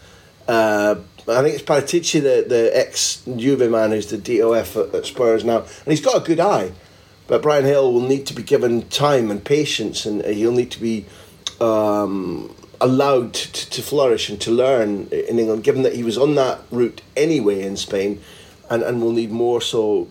Uh, 0.47 0.95
I 1.29 1.41
think 1.41 1.55
it's 1.55 1.63
Paratici, 1.63 2.21
the, 2.21 2.45
the 2.47 2.71
ex 2.73 3.21
Juve 3.35 3.69
man, 3.69 3.91
who's 3.91 4.07
the 4.07 4.17
DOF 4.17 4.77
at, 4.77 4.95
at 4.95 5.05
Spurs 5.05 5.43
now, 5.43 5.59
and 5.59 5.87
he's 5.87 6.01
got 6.01 6.21
a 6.21 6.25
good 6.25 6.39
eye. 6.39 6.71
But 7.27 7.41
Bryan 7.41 7.65
Gil 7.65 7.91
will 7.91 8.07
need 8.07 8.25
to 8.27 8.33
be 8.33 8.43
given 8.43 8.87
time 8.89 9.29
and 9.29 9.43
patience, 9.43 10.05
and 10.05 10.23
he'll 10.23 10.53
need 10.53 10.71
to 10.71 10.79
be 10.79 11.05
um, 11.59 12.55
allowed 12.79 13.33
to, 13.33 13.69
to 13.69 13.81
flourish 13.81 14.29
and 14.29 14.39
to 14.41 14.51
learn 14.51 15.07
in 15.07 15.39
England, 15.39 15.63
given 15.63 15.83
that 15.83 15.95
he 15.95 16.03
was 16.03 16.17
on 16.17 16.35
that 16.35 16.59
route 16.71 17.01
anyway 17.15 17.63
in 17.63 17.77
Spain 17.77 18.21
and, 18.69 18.83
and 18.83 19.01
will 19.01 19.11
need 19.11 19.31
more 19.31 19.61
so 19.61 20.07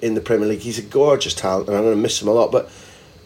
in 0.00 0.14
the 0.14 0.20
Premier 0.20 0.48
League. 0.48 0.60
He's 0.60 0.78
a 0.78 0.82
gorgeous 0.82 1.34
talent, 1.34 1.68
and 1.68 1.76
I'm 1.76 1.84
going 1.84 1.96
to 1.96 2.00
miss 2.00 2.22
him 2.22 2.28
a 2.28 2.32
lot. 2.32 2.52
But 2.52 2.70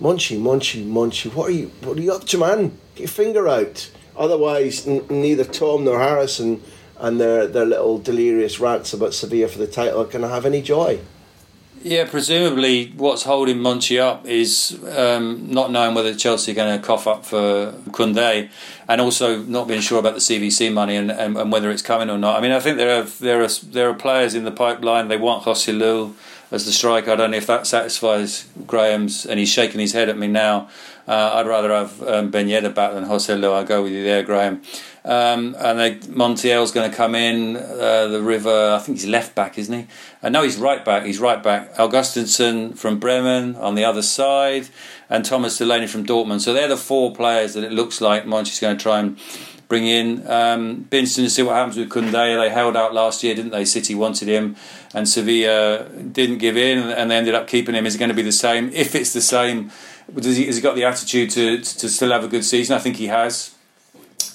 Monchi, 0.01 0.39
Monchi, 0.39 0.85
Monchi, 0.85 1.33
what 1.35 1.51
are 1.51 1.53
you, 1.53 1.69
what 1.83 1.99
are 1.99 2.01
you 2.01 2.13
up 2.13 2.25
to, 2.25 2.39
man? 2.39 2.79
Get 2.95 3.01
your 3.01 3.09
finger 3.09 3.49
out. 3.49 3.91
Otherwise, 4.17 4.87
n- 4.87 5.07
neither 5.09 5.45
Tom 5.45 5.85
nor 5.85 5.99
Harrison 5.99 6.63
and 6.99 7.19
their 7.19 7.47
their 7.47 7.65
little 7.65 7.99
delirious 7.99 8.61
rants 8.61 8.93
about 8.93 9.15
Sevilla 9.15 9.49
for 9.49 9.59
the 9.59 9.67
title 9.67 10.03
are 10.03 10.05
going 10.05 10.23
to 10.23 10.29
have 10.29 10.45
any 10.45 10.61
joy. 10.61 11.01
Yeah, 11.83 12.07
presumably 12.07 12.93
what's 12.97 13.23
holding 13.23 13.57
Monchi 13.57 13.99
up 13.99 14.27
is 14.27 14.79
um, 14.95 15.51
not 15.51 15.71
knowing 15.71 15.95
whether 15.95 16.15
Chelsea 16.15 16.53
are 16.53 16.55
going 16.55 16.79
to 16.79 16.87
cough 16.87 17.07
up 17.07 17.25
for 17.25 17.73
Koundé, 17.89 18.51
and 18.87 19.01
also 19.01 19.39
not 19.43 19.67
being 19.67 19.81
sure 19.81 19.99
about 19.99 20.13
the 20.13 20.21
CVC 20.21 20.71
money 20.71 20.97
and, 20.97 21.11
and, 21.11 21.39
and, 21.39 21.51
whether 21.51 21.71
it's 21.71 21.81
coming 21.81 22.11
or 22.11 22.19
not. 22.19 22.37
I 22.37 22.43
mean, 22.43 22.53
I 22.53 22.61
think 22.61 22.77
there 22.77 23.01
are 23.01 23.05
there 23.05 23.43
are 23.43 23.49
there 23.49 23.89
are 23.89 23.95
players 23.95 24.35
in 24.35 24.45
the 24.45 24.51
pipeline. 24.51 25.09
They 25.09 25.17
want 25.17 25.45
Joselu 25.45 26.13
as 26.51 26.67
the 26.67 26.73
striker. 26.73 27.13
I 27.13 27.17
don't 27.17 27.31
know 27.31 27.39
if 27.39 27.47
that 27.47 27.67
satisfies 27.67 28.47
Graham's, 28.67 29.25
and 29.25 29.39
he's 29.39 29.51
shaking 29.51 29.81
his 29.81 29.93
head 29.93 30.11
at 30.11 30.19
me 30.19 30.27
now. 30.27 30.69
Uh, 31.11 31.33
I'd 31.35 31.47
rather 31.49 31.71
have 31.71 32.01
um, 32.05 32.31
Ben 32.31 32.47
Yedder 32.47 32.73
back 32.73 32.95
than 32.95 33.05
Joselu. 33.05 33.53
I'll 33.53 33.65
go 33.65 33.83
with 33.83 33.91
you 33.91 34.05
there, 34.05 34.23
Graham. 34.23 34.63
Um, 35.05 35.57
and 35.59 35.81
they, 35.81 35.97
Montiel's 36.07 36.71
going 36.71 36.89
to 36.89 36.97
come 36.97 37.17
in. 37.17 37.57
Uh, 37.57 38.07
the 38.07 38.23
River, 38.23 38.75
I 38.75 38.79
think 38.79 38.99
he's 38.99 39.09
left 39.09 39.35
back, 39.35 39.59
isn't 39.59 39.77
he? 39.77 39.87
Uh, 40.23 40.29
know 40.29 40.45
he's 40.45 40.57
right 40.57 40.85
back. 40.85 41.05
He's 41.05 41.19
right 41.19 41.43
back. 41.43 41.75
Augustinsson 41.75 42.79
from 42.79 43.01
Bremen 43.01 43.57
on 43.57 43.75
the 43.75 43.85
other 43.85 44.03
side, 44.03 44.69
and 45.09 45.25
Thomas 45.25 45.59
Delaney 45.59 45.89
from 45.89 46.07
Dortmund. 46.07 46.43
So 46.43 46.53
they're 46.53 46.69
the 46.69 46.77
four 46.77 47.13
players 47.13 47.55
that 47.55 47.65
it 47.65 47.73
looks 47.73 48.01
like 48.01 48.25
Monchi's 48.25 48.61
going 48.61 48.77
to 48.77 48.83
try 48.83 49.01
and 49.01 49.19
bring 49.71 49.87
in. 49.87 50.27
Um, 50.27 50.87
to 50.91 51.07
see 51.07 51.43
what 51.43 51.55
happens 51.55 51.79
with 51.79 51.89
Koundé. 51.89 52.39
They 52.39 52.51
held 52.51 52.77
out 52.77 52.93
last 52.93 53.23
year, 53.23 53.35
didn't 53.35 53.53
they? 53.53 53.65
City 53.65 53.95
wanted 53.95 54.29
him, 54.29 54.57
and 54.93 55.09
Sevilla 55.09 55.89
didn't 55.89 56.39
give 56.39 56.59
in, 56.59 56.79
and 56.91 57.11
they 57.11 57.17
ended 57.17 57.35
up 57.35 57.47
keeping 57.47 57.75
him. 57.75 57.87
Is 57.87 57.95
it 57.95 57.99
going 57.99 58.11
to 58.11 58.15
be 58.15 58.23
the 58.23 58.33
same? 58.33 58.69
If 58.75 58.95
it's 58.95 59.15
the 59.15 59.23
same, 59.23 59.71
does 60.15 60.37
he, 60.37 60.47
has 60.47 60.57
he 60.57 60.63
got 60.63 60.75
the 60.75 60.85
attitude 60.85 61.31
to, 61.31 61.59
to 61.59 61.89
still 61.89 62.11
have 62.11 62.25
a 62.25 62.29
good 62.29 62.45
season? 62.45 62.77
I 62.77 62.81
think 62.81 62.97
he 62.97 63.07
has. 63.07 63.55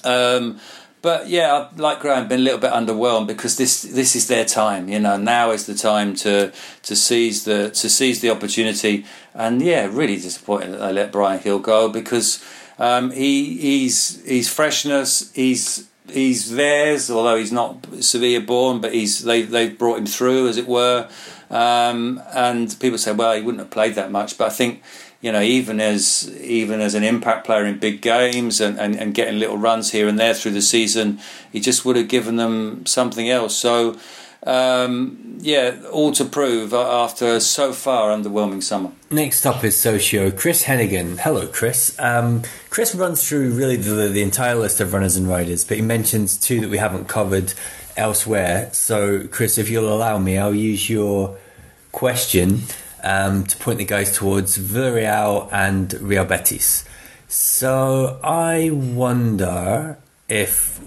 Um, 0.02 0.58
but 1.02 1.28
yeah, 1.28 1.68
like 1.76 2.00
Graham, 2.00 2.26
been 2.26 2.40
a 2.40 2.42
little 2.42 2.58
bit 2.58 2.72
underwhelmed 2.72 3.26
because 3.26 3.56
this 3.56 3.82
this 3.82 4.16
is 4.16 4.26
their 4.26 4.44
time. 4.44 4.88
You 4.88 4.98
know, 4.98 5.16
now 5.16 5.50
is 5.50 5.66
the 5.66 5.74
time 5.74 6.16
to 6.16 6.50
to 6.82 6.96
seize 6.96 7.44
the 7.44 7.70
to 7.70 7.88
seize 7.88 8.22
the 8.22 8.30
opportunity. 8.30 9.04
And 9.34 9.60
yeah, 9.60 9.86
really 9.86 10.16
disappointed 10.16 10.72
that 10.72 10.78
they 10.78 10.92
let 10.92 11.12
Bryan 11.12 11.40
Gil 11.42 11.58
go 11.58 11.88
because 11.88 12.42
um, 12.78 13.10
he 13.10 13.56
he's 13.56 14.24
he's 14.24 14.48
freshness. 14.48 15.32
He's 15.32 15.88
he's 16.08 16.50
theirs, 16.52 17.10
although 17.10 17.36
he's 17.36 17.52
not 17.52 17.86
Sevilla 18.00 18.40
born, 18.40 18.80
but 18.80 18.94
he's 18.94 19.24
they 19.24 19.42
they've 19.42 19.76
brought 19.76 19.98
him 19.98 20.06
through, 20.06 20.48
as 20.48 20.56
it 20.56 20.68
were. 20.68 21.08
Um, 21.48 22.20
and 22.34 22.74
people 22.80 22.98
say, 22.98 23.12
well, 23.12 23.36
he 23.36 23.42
wouldn't 23.42 23.60
have 23.60 23.70
played 23.70 23.94
that 23.94 24.10
much, 24.10 24.36
but 24.36 24.46
I 24.46 24.50
think 24.50 24.82
you 25.20 25.32
know, 25.32 25.40
even 25.40 25.80
as 25.80 26.30
even 26.40 26.80
as 26.80 26.94
an 26.94 27.02
impact 27.02 27.46
player 27.46 27.64
in 27.64 27.78
big 27.78 28.00
games 28.00 28.60
and, 28.60 28.78
and, 28.78 28.94
and 28.94 29.14
getting 29.14 29.38
little 29.38 29.56
runs 29.56 29.92
here 29.92 30.08
and 30.08 30.18
there 30.18 30.34
through 30.34 30.52
the 30.52 30.62
season, 30.62 31.18
he 31.50 31.58
just 31.58 31.84
would 31.84 31.96
have 31.96 32.08
given 32.08 32.36
them 32.36 32.84
something 32.86 33.28
else. 33.28 33.56
So, 33.56 33.98
um, 34.42 35.38
yeah, 35.40 35.76
all 35.92 36.12
to 36.12 36.24
prove 36.24 36.72
after 36.72 37.40
so 37.40 37.72
far 37.72 38.10
underwhelming 38.10 38.62
summer. 38.62 38.92
Next 39.10 39.46
up 39.46 39.64
is 39.64 39.76
socio 39.76 40.30
Chris 40.30 40.64
Hennigan. 40.64 41.18
Hello, 41.18 41.46
Chris. 41.46 41.96
Um, 41.98 42.42
Chris 42.70 42.94
runs 42.94 43.28
through 43.28 43.52
really 43.52 43.76
the, 43.76 44.08
the 44.08 44.22
entire 44.22 44.54
list 44.54 44.80
of 44.80 44.92
runners 44.92 45.16
and 45.16 45.28
riders, 45.28 45.64
but 45.64 45.76
he 45.76 45.82
mentions 45.82 46.36
two 46.36 46.60
that 46.60 46.70
we 46.70 46.78
haven't 46.78 47.08
covered 47.08 47.54
elsewhere. 47.96 48.70
So, 48.72 49.26
Chris, 49.28 49.58
if 49.58 49.70
you'll 49.70 49.92
allow 49.92 50.18
me, 50.18 50.38
I'll 50.38 50.54
use 50.54 50.90
your 50.90 51.38
question 51.92 52.62
um, 53.02 53.44
to 53.44 53.56
point 53.56 53.78
the 53.78 53.84
guys 53.84 54.16
towards 54.16 54.58
Villarreal 54.58 55.48
and 55.52 55.94
Real 55.94 56.24
Betis. 56.24 56.84
So 57.28 58.20
I 58.22 58.70
wonder 58.70 59.98
if, 60.28 60.80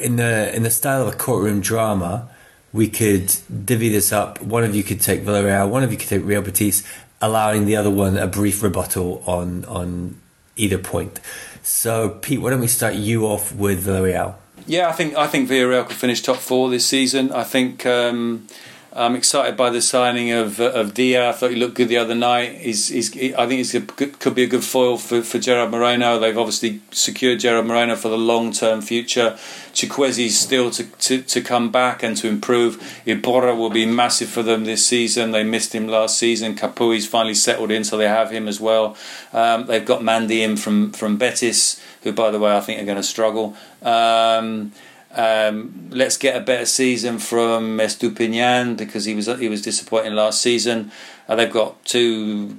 in 0.00 0.16
the 0.16 0.54
in 0.54 0.62
the 0.62 0.70
style 0.70 1.06
of 1.06 1.12
a 1.12 1.16
courtroom 1.16 1.60
drama, 1.60 2.28
we 2.72 2.88
could 2.88 3.34
divvy 3.64 3.88
this 3.88 4.12
up. 4.12 4.40
One 4.42 4.64
of 4.64 4.74
you 4.74 4.82
could 4.82 5.00
take 5.00 5.22
Villarreal, 5.24 5.68
one 5.68 5.82
of 5.82 5.92
you 5.92 5.98
could 5.98 6.08
take 6.08 6.24
Real 6.24 6.42
Betis, 6.42 6.86
allowing 7.20 7.66
the 7.66 7.76
other 7.76 7.90
one 7.90 8.16
a 8.16 8.26
brief 8.26 8.62
rebuttal 8.62 9.22
on 9.26 9.64
on 9.66 10.16
either 10.56 10.78
point. 10.78 11.20
So, 11.62 12.10
Pete, 12.20 12.40
why 12.40 12.50
don't 12.50 12.60
we 12.60 12.66
start 12.66 12.94
you 12.94 13.26
off 13.26 13.54
with 13.54 13.86
Villarreal? 13.86 14.34
Yeah, 14.66 14.88
I 14.88 14.92
think 14.92 15.14
I 15.16 15.26
think 15.26 15.48
Villarreal 15.48 15.86
could 15.86 15.96
finish 15.96 16.22
top 16.22 16.36
four 16.36 16.70
this 16.70 16.86
season. 16.86 17.32
I 17.32 17.44
think. 17.44 17.86
Um, 17.86 18.46
I'm 18.92 19.14
excited 19.14 19.56
by 19.56 19.70
the 19.70 19.80
signing 19.80 20.32
of 20.32 20.58
of 20.58 20.94
Dia. 20.94 21.28
I 21.28 21.32
thought 21.32 21.50
he 21.50 21.56
looked 21.56 21.76
good 21.76 21.88
the 21.88 21.96
other 21.96 22.14
night. 22.14 22.58
He's, 22.58 22.88
he's 22.88 23.12
he, 23.12 23.32
I 23.34 23.46
think 23.46 23.58
he's 23.58 23.74
a 23.74 23.82
could 23.82 24.34
be 24.34 24.42
a 24.42 24.48
good 24.48 24.64
foil 24.64 24.96
for, 24.96 25.22
for 25.22 25.38
Gerard 25.38 25.70
Moreno. 25.70 26.18
They've 26.18 26.36
obviously 26.36 26.80
secured 26.90 27.38
Gerard 27.38 27.66
Moreno 27.66 27.94
for 27.94 28.08
the 28.08 28.18
long 28.18 28.50
term 28.50 28.80
future. 28.80 29.38
Chukwueze's 29.72 30.36
still 30.36 30.72
to, 30.72 30.84
to, 30.84 31.22
to 31.22 31.40
come 31.40 31.70
back 31.70 32.02
and 32.02 32.16
to 32.16 32.26
improve. 32.26 32.78
Iborra 33.06 33.56
will 33.56 33.70
be 33.70 33.86
massive 33.86 34.28
for 34.28 34.42
them 34.42 34.64
this 34.64 34.84
season. 34.84 35.30
They 35.30 35.44
missed 35.44 35.72
him 35.72 35.86
last 35.86 36.18
season. 36.18 36.56
Capoue's 36.56 37.06
finally 37.06 37.34
settled 37.34 37.70
in, 37.70 37.84
so 37.84 37.96
they 37.96 38.08
have 38.08 38.32
him 38.32 38.48
as 38.48 38.60
well. 38.60 38.96
Um, 39.32 39.66
they've 39.66 39.86
got 39.86 40.02
Mandi 40.02 40.42
in 40.42 40.56
from 40.56 40.90
from 40.90 41.16
Betis, 41.16 41.80
who 42.02 42.10
by 42.10 42.32
the 42.32 42.40
way 42.40 42.56
I 42.56 42.60
think 42.60 42.82
are 42.82 42.86
going 42.86 42.96
to 42.96 43.04
struggle. 43.04 43.54
Um, 43.82 44.72
um, 45.14 45.88
let's 45.90 46.16
get 46.16 46.36
a 46.36 46.40
better 46.40 46.66
season 46.66 47.18
from 47.18 47.78
Estupiñán 47.78 48.76
because 48.76 49.04
he 49.04 49.14
was 49.14 49.26
he 49.26 49.48
was 49.48 49.62
disappointing 49.62 50.14
last 50.14 50.40
season. 50.40 50.92
Uh, 51.28 51.36
they've 51.36 51.52
got 51.52 51.84
two 51.84 52.58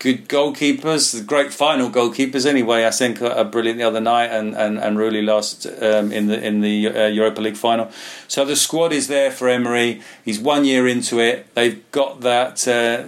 good 0.00 0.28
goalkeepers, 0.28 1.24
great 1.24 1.52
final 1.52 1.88
goalkeepers 1.88 2.44
anyway. 2.44 2.84
I 2.84 2.90
think 2.90 3.22
are 3.22 3.44
brilliant 3.44 3.78
the 3.78 3.84
other 3.84 4.00
night 4.00 4.30
and 4.32 4.56
and 4.56 4.78
and 4.78 4.98
really 4.98 5.22
last 5.22 5.66
um, 5.80 6.10
in 6.10 6.26
the 6.26 6.44
in 6.44 6.60
the 6.60 6.88
uh, 6.88 7.06
Europa 7.06 7.40
League 7.40 7.56
final. 7.56 7.90
So 8.26 8.44
the 8.44 8.56
squad 8.56 8.92
is 8.92 9.06
there 9.06 9.30
for 9.30 9.48
Emery. 9.48 10.02
He's 10.24 10.40
one 10.40 10.64
year 10.64 10.88
into 10.88 11.20
it. 11.20 11.54
They've 11.54 11.88
got 11.92 12.22
that. 12.22 12.66
Uh, 12.66 13.04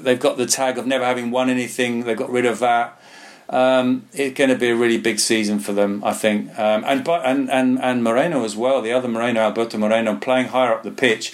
they've 0.00 0.20
got 0.20 0.36
the 0.36 0.46
tag 0.46 0.78
of 0.78 0.86
never 0.86 1.04
having 1.04 1.32
won 1.32 1.50
anything. 1.50 2.04
They 2.04 2.14
got 2.14 2.30
rid 2.30 2.46
of 2.46 2.60
that 2.60 3.01
um, 3.52 4.08
it's 4.12 4.36
going 4.36 4.50
to 4.50 4.56
be 4.56 4.70
a 4.70 4.74
really 4.74 4.98
big 4.98 5.18
season 5.18 5.60
for 5.60 5.72
them, 5.72 6.02
I 6.04 6.12
think. 6.14 6.48
Um, 6.58 6.84
and, 6.86 7.06
and 7.06 7.50
and 7.50 7.78
and 7.80 8.02
Moreno 8.02 8.44
as 8.44 8.56
well, 8.56 8.80
the 8.80 8.92
other 8.92 9.08
Moreno, 9.08 9.40
Alberto 9.40 9.78
Moreno, 9.78 10.16
playing 10.16 10.48
higher 10.48 10.72
up 10.72 10.82
the 10.82 10.90
pitch 10.90 11.32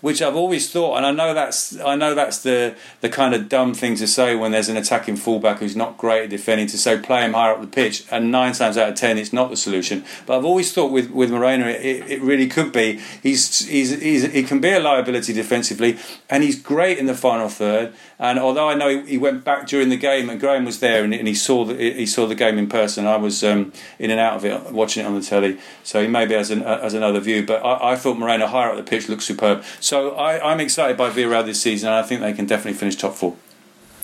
which 0.00 0.22
I've 0.22 0.36
always 0.36 0.70
thought, 0.70 0.96
and 0.96 1.06
I 1.06 1.12
know 1.12 1.34
that's 1.34 1.78
I 1.80 1.96
know 1.96 2.14
that's 2.14 2.42
the 2.42 2.74
the 3.00 3.08
kind 3.08 3.34
of 3.34 3.48
dumb 3.48 3.74
thing 3.74 3.96
to 3.96 4.06
say 4.06 4.34
when 4.34 4.52
there's 4.52 4.68
an 4.68 4.76
attacking 4.76 5.16
fullback 5.16 5.58
who's 5.58 5.76
not 5.76 5.98
great 5.98 6.24
at 6.24 6.30
defending 6.30 6.66
to 6.68 6.78
say 6.78 6.98
play 6.98 7.24
him 7.24 7.34
higher 7.34 7.52
up 7.52 7.60
the 7.60 7.66
pitch, 7.66 8.04
and 8.10 8.30
nine 8.30 8.52
times 8.52 8.76
out 8.76 8.88
of 8.88 8.94
ten 8.94 9.18
it's 9.18 9.32
not 9.32 9.50
the 9.50 9.56
solution. 9.56 10.04
But 10.26 10.38
I've 10.38 10.44
always 10.44 10.72
thought 10.72 10.92
with 10.92 11.10
with 11.10 11.30
Moreno 11.30 11.66
it, 11.68 12.10
it 12.10 12.22
really 12.22 12.46
could 12.46 12.72
be. 12.72 13.00
He's, 13.22 13.66
he's 13.66 14.00
he's 14.00 14.32
he 14.32 14.42
can 14.42 14.60
be 14.60 14.70
a 14.70 14.80
liability 14.80 15.32
defensively, 15.32 15.98
and 16.28 16.42
he's 16.42 16.60
great 16.60 16.98
in 16.98 17.06
the 17.06 17.14
final 17.14 17.48
third. 17.48 17.92
And 18.18 18.38
although 18.38 18.68
I 18.68 18.74
know 18.74 18.88
he, 18.88 19.12
he 19.12 19.18
went 19.18 19.44
back 19.44 19.66
during 19.66 19.88
the 19.88 19.96
game, 19.96 20.28
and 20.30 20.38
Graham 20.38 20.64
was 20.64 20.80
there, 20.80 21.04
and, 21.04 21.14
and 21.14 21.26
he 21.26 21.34
saw 21.34 21.64
the 21.64 21.74
he 21.74 22.06
saw 22.06 22.26
the 22.26 22.34
game 22.34 22.58
in 22.58 22.68
person. 22.68 23.06
I 23.06 23.16
was 23.16 23.42
um, 23.42 23.72
in 23.98 24.10
and 24.10 24.20
out 24.20 24.36
of 24.36 24.44
it 24.44 24.72
watching 24.72 25.04
it 25.04 25.06
on 25.06 25.14
the 25.14 25.22
telly, 25.22 25.58
so 25.82 26.02
he 26.02 26.08
maybe 26.08 26.34
has 26.34 26.50
an 26.50 26.62
as 26.62 26.94
another 26.94 27.20
view. 27.20 27.44
But 27.44 27.64
I, 27.64 27.92
I 27.92 27.96
thought 27.96 28.18
Moreno 28.18 28.46
higher 28.46 28.70
up 28.70 28.76
the 28.76 28.82
pitch 28.82 29.08
looked 29.08 29.22
superb. 29.22 29.64
So 29.80 29.89
I, 29.92 30.52
am 30.52 30.60
excited 30.60 30.96
by 30.96 31.10
Villarreal 31.10 31.44
this 31.44 31.60
season, 31.60 31.88
and 31.88 31.96
I 31.96 32.02
think 32.02 32.20
they 32.20 32.32
can 32.32 32.46
definitely 32.46 32.78
finish 32.78 32.96
top 32.96 33.14
four. 33.14 33.36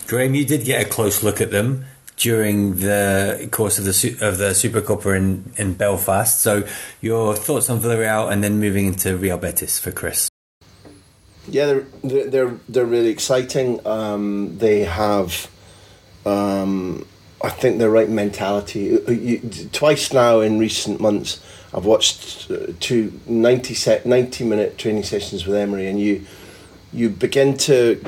Graham, 0.06 0.34
you 0.34 0.44
did 0.44 0.64
get 0.64 0.84
a 0.84 0.88
close 0.88 1.22
look 1.22 1.40
at 1.40 1.50
them 1.50 1.84
during 2.16 2.76
the 2.76 3.48
course 3.52 3.78
of 3.78 3.84
the 3.84 4.18
of 4.20 4.38
the 4.38 4.50
Supercopa 4.50 5.16
in, 5.16 5.52
in 5.56 5.74
Belfast. 5.74 6.40
So, 6.40 6.66
your 7.00 7.34
thoughts 7.34 7.68
on 7.70 7.80
Villarreal, 7.80 8.30
and 8.30 8.42
then 8.42 8.58
moving 8.58 8.86
into 8.86 9.16
Real 9.16 9.38
Betis 9.38 9.78
for 9.78 9.92
Chris. 9.92 10.28
Yeah, 11.48 11.66
they're 12.02 12.24
they're 12.24 12.54
they're 12.68 12.86
really 12.86 13.10
exciting. 13.10 13.86
Um, 13.86 14.58
they 14.58 14.84
have, 14.84 15.48
um, 16.24 17.06
I 17.42 17.50
think, 17.50 17.78
the 17.78 17.90
right 17.90 18.08
mentality. 18.08 18.96
Uh, 18.96 19.10
you, 19.10 19.38
twice 19.72 20.12
now 20.12 20.40
in 20.40 20.58
recent 20.58 21.00
months, 21.00 21.40
I've 21.76 21.84
watched 21.84 22.50
uh, 22.50 22.72
two 22.80 23.20
90, 23.26 23.74
set, 23.74 24.06
90 24.06 24.44
minute 24.44 24.78
training 24.78 25.02
sessions 25.02 25.46
with 25.46 25.56
Emery, 25.56 25.86
and 25.86 26.00
you 26.00 26.24
you 26.92 27.10
begin 27.10 27.58
to 27.58 28.02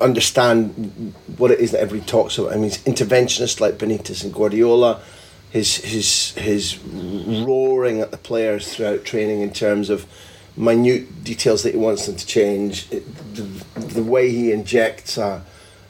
understand 0.00 1.14
what 1.36 1.50
it 1.50 1.58
is 1.58 1.72
that 1.72 1.80
everybody 1.80 2.08
talks 2.08 2.38
about. 2.38 2.52
I 2.52 2.56
mean, 2.56 2.70
interventionists 2.70 3.60
like 3.60 3.74
Benitez 3.74 4.22
and 4.22 4.32
Guardiola, 4.32 5.02
his 5.50 5.76
his 5.78 6.32
his 6.32 6.78
roaring 6.78 8.00
at 8.00 8.12
the 8.12 8.16
players 8.16 8.72
throughout 8.72 9.04
training 9.04 9.40
in 9.40 9.52
terms 9.52 9.90
of 9.90 10.06
minute 10.56 11.24
details 11.24 11.64
that 11.64 11.72
he 11.72 11.78
wants 11.78 12.06
them 12.06 12.14
to 12.14 12.26
change. 12.26 12.88
The, 12.90 13.00
the 13.74 14.04
way 14.04 14.30
he 14.30 14.52
injects 14.52 15.18
a, 15.18 15.44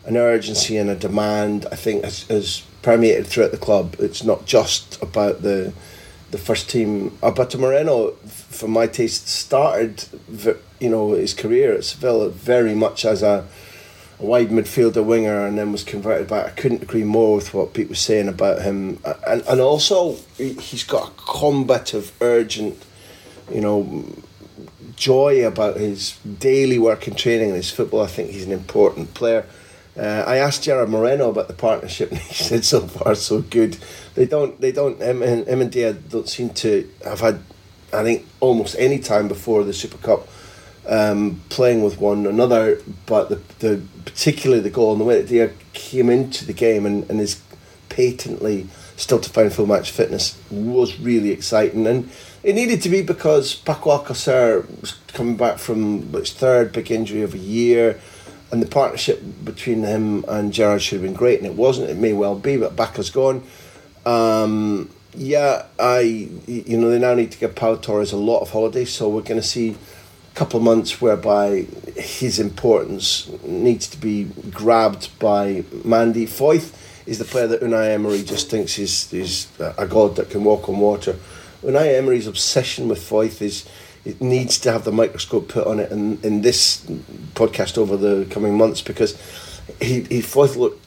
an 0.06 0.16
urgency 0.16 0.78
and 0.78 0.88
a 0.88 0.96
demand, 0.96 1.66
I 1.70 1.76
think, 1.76 2.04
has, 2.04 2.22
has 2.28 2.62
permeated 2.80 3.26
throughout 3.26 3.50
the 3.50 3.58
club. 3.58 3.96
It's 3.98 4.24
not 4.24 4.46
just 4.46 5.02
about 5.02 5.42
the 5.42 5.74
the 6.34 6.38
first 6.38 6.68
team. 6.68 7.16
Alberto 7.22 7.58
Moreno, 7.58 8.10
for 8.26 8.66
my 8.66 8.88
taste, 8.88 9.28
started 9.28 10.04
you 10.80 10.90
know 10.90 11.12
his 11.12 11.32
career 11.32 11.72
at 11.74 11.84
Seville 11.84 12.28
very 12.30 12.74
much 12.74 13.04
as 13.04 13.22
a, 13.22 13.46
a 14.18 14.24
wide 14.24 14.48
midfielder 14.48 15.04
winger, 15.04 15.46
and 15.46 15.56
then 15.56 15.70
was 15.70 15.84
converted 15.84 16.26
back. 16.26 16.46
I 16.46 16.50
couldn't 16.50 16.82
agree 16.82 17.04
more 17.04 17.36
with 17.36 17.54
what 17.54 17.72
Pete 17.72 17.88
was 17.88 18.00
saying 18.00 18.26
about 18.26 18.62
him, 18.62 18.98
and 19.24 19.42
and 19.46 19.60
also 19.60 20.16
he's 20.36 20.82
got 20.82 21.10
a 21.10 21.12
combative, 21.12 22.12
urgent, 22.20 22.84
you 23.50 23.60
know 23.60 24.04
joy 24.96 25.44
about 25.44 25.76
his 25.76 26.16
daily 26.38 26.78
work 26.78 27.08
and 27.08 27.18
training 27.18 27.48
and 27.48 27.56
his 27.56 27.70
football. 27.70 28.02
I 28.02 28.06
think 28.06 28.30
he's 28.30 28.46
an 28.46 28.52
important 28.52 29.12
player. 29.14 29.44
Uh, 29.96 30.24
I 30.26 30.36
asked 30.36 30.64
Gerard 30.64 30.88
Moreno 30.88 31.30
about 31.30 31.48
the 31.48 31.54
partnership, 31.54 32.10
and 32.12 32.20
he 32.20 32.34
said 32.34 32.64
so 32.64 32.80
far 32.80 33.14
so 33.14 33.42
good. 33.42 33.76
They 34.14 34.26
don't, 34.26 34.60
they 34.60 34.72
don't. 34.72 35.00
And, 35.00 35.46
him 35.48 35.60
and 35.60 35.70
Dia 35.70 35.92
don't 35.92 36.28
seem 36.28 36.50
to 36.50 36.88
have 37.04 37.20
had, 37.20 37.40
I 37.92 38.02
think, 38.02 38.26
almost 38.40 38.76
any 38.78 38.98
time 38.98 39.28
before 39.28 39.64
the 39.64 39.72
Super 39.72 39.98
Cup 39.98 40.28
um, 40.88 41.42
playing 41.48 41.82
with 41.82 41.98
one 41.98 42.26
another. 42.26 42.80
But 43.06 43.28
the, 43.28 43.40
the 43.58 43.82
particularly 44.04 44.62
the 44.62 44.70
goal 44.70 44.92
and 44.92 45.00
the 45.00 45.04
way 45.04 45.20
that 45.20 45.28
Dia 45.28 45.50
came 45.72 46.10
into 46.10 46.44
the 46.44 46.52
game 46.52 46.86
and, 46.86 47.08
and 47.10 47.20
is 47.20 47.40
patently 47.88 48.68
still 48.96 49.18
to 49.20 49.30
find 49.30 49.52
full 49.52 49.66
match 49.66 49.90
fitness 49.90 50.40
was 50.50 51.00
really 51.00 51.30
exciting 51.30 51.84
and 51.86 52.08
it 52.44 52.54
needed 52.54 52.82
to 52.82 52.90
be 52.90 53.00
because 53.00 53.54
Paco 53.54 53.96
Alcacer 53.96 54.80
was 54.82 54.92
coming 55.08 55.36
back 55.36 55.58
from 55.58 56.12
his 56.12 56.30
third 56.30 56.72
big 56.72 56.90
injury 56.90 57.22
of 57.22 57.32
a 57.32 57.38
year, 57.38 57.98
and 58.52 58.62
the 58.62 58.66
partnership 58.66 59.22
between 59.42 59.82
him 59.82 60.26
and 60.28 60.52
Gerard 60.52 60.82
should 60.82 61.00
have 61.00 61.02
been 61.02 61.14
great, 61.14 61.38
and 61.38 61.46
it 61.46 61.54
wasn't. 61.54 61.88
It 61.88 61.96
may 61.96 62.12
well 62.12 62.38
be, 62.38 62.58
but 62.58 62.76
Paco's 62.76 63.08
gone. 63.08 63.42
Um, 64.06 64.90
yeah, 65.16 65.66
I 65.78 66.00
you 66.46 66.76
know 66.76 66.90
they 66.90 66.98
now 66.98 67.14
need 67.14 67.32
to 67.32 67.38
give 67.38 67.54
Pau 67.54 67.76
Torres 67.76 68.12
a 68.12 68.16
lot 68.16 68.40
of 68.40 68.50
holidays, 68.50 68.92
so 68.92 69.08
we're 69.08 69.22
going 69.22 69.40
to 69.40 69.46
see 69.46 69.70
a 69.70 70.34
couple 70.34 70.58
of 70.58 70.64
months 70.64 71.00
whereby 71.00 71.66
his 71.96 72.38
importance 72.38 73.30
needs 73.44 73.86
to 73.88 73.98
be 73.98 74.24
grabbed 74.50 75.16
by 75.18 75.64
Mandi. 75.84 76.26
Foyth 76.26 76.74
is 77.06 77.18
the 77.18 77.24
player 77.24 77.46
that 77.46 77.60
Unai 77.60 77.94
Emery 77.94 78.22
just 78.22 78.50
thinks 78.50 78.78
is 78.78 79.12
is 79.12 79.48
a 79.58 79.86
god 79.86 80.16
that 80.16 80.30
can 80.30 80.44
walk 80.44 80.68
on 80.68 80.78
water. 80.78 81.16
Unai 81.62 81.96
Emery's 81.96 82.26
obsession 82.26 82.88
with 82.88 82.98
Foyth 82.98 83.40
is 83.40 83.66
it 84.04 84.20
needs 84.20 84.58
to 84.58 84.70
have 84.70 84.84
the 84.84 84.92
microscope 84.92 85.48
put 85.48 85.66
on 85.66 85.80
it 85.80 85.90
in, 85.90 86.18
in 86.22 86.42
this 86.42 86.84
podcast 87.34 87.78
over 87.78 87.96
the 87.96 88.26
coming 88.30 88.56
months 88.56 88.82
because 88.82 89.14
he, 89.80 90.02
he 90.02 90.20
Foyth 90.20 90.56
looked 90.56 90.83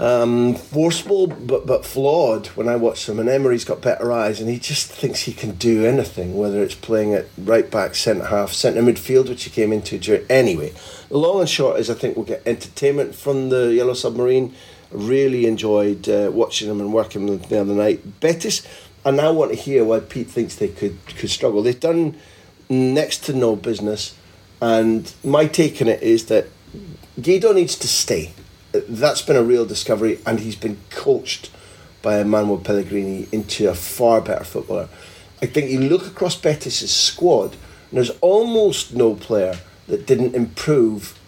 um, 0.00 0.54
forceful 0.54 1.26
but 1.26 1.66
but 1.66 1.84
flawed 1.84 2.46
when 2.48 2.68
I 2.68 2.76
watch 2.76 3.08
him 3.08 3.20
and 3.20 3.28
Emery's 3.28 3.64
got 3.64 3.82
better 3.82 4.10
eyes 4.10 4.40
and 4.40 4.48
he 4.48 4.58
just 4.58 4.90
thinks 4.90 5.20
he 5.20 5.32
can 5.32 5.52
do 5.52 5.84
anything 5.84 6.36
whether 6.36 6.62
it's 6.62 6.74
playing 6.74 7.14
at 7.14 7.26
right 7.36 7.70
back 7.70 7.94
centre 7.94 8.26
half 8.26 8.52
centre 8.52 8.80
midfield 8.80 9.28
which 9.28 9.44
he 9.44 9.50
came 9.50 9.72
into 9.72 9.98
during 9.98 10.24
anyway 10.30 10.72
the 11.08 11.18
long 11.18 11.40
and 11.40 11.48
short 11.48 11.78
is 11.78 11.90
I 11.90 11.94
think 11.94 12.16
we'll 12.16 12.24
get 12.24 12.42
entertainment 12.46 13.14
from 13.14 13.50
the 13.50 13.74
Yellow 13.74 13.94
Submarine 13.94 14.54
really 14.90 15.46
enjoyed 15.46 16.08
uh, 16.08 16.30
watching 16.32 16.68
them 16.68 16.80
and 16.80 16.92
working 16.92 17.26
with 17.26 17.42
them 17.42 17.48
the 17.50 17.60
other 17.60 17.74
night 17.74 18.20
Betis 18.20 18.66
I 19.04 19.10
now 19.12 19.32
want 19.32 19.50
to 19.50 19.56
hear 19.56 19.84
why 19.84 20.00
Pete 20.00 20.28
thinks 20.28 20.56
they 20.56 20.68
could 20.68 20.98
could 21.16 21.30
struggle. 21.30 21.62
They've 21.62 21.78
done 21.78 22.16
next 22.68 23.24
to 23.24 23.32
no 23.32 23.56
business, 23.56 24.14
and 24.60 25.12
my 25.24 25.46
take 25.46 25.80
on 25.80 25.88
it 25.88 26.02
is 26.02 26.26
that 26.26 26.48
Guido 27.20 27.52
needs 27.52 27.76
to 27.76 27.88
stay. 27.88 28.32
That's 28.72 29.22
been 29.22 29.36
a 29.36 29.42
real 29.42 29.66
discovery, 29.66 30.18
and 30.26 30.40
he's 30.40 30.56
been 30.56 30.78
coached 30.90 31.50
by 32.02 32.22
Manuel 32.22 32.58
Pellegrini 32.58 33.28
into 33.32 33.68
a 33.68 33.74
far 33.74 34.20
better 34.20 34.44
footballer. 34.44 34.88
I 35.42 35.46
think 35.46 35.70
you 35.70 35.80
look 35.80 36.06
across 36.06 36.36
Betis' 36.36 36.90
squad, 36.90 37.52
and 37.52 37.98
there's 37.98 38.10
almost 38.20 38.94
no 38.94 39.14
player 39.14 39.58
that 39.88 40.06
didn't 40.06 40.34
improve 40.34 41.18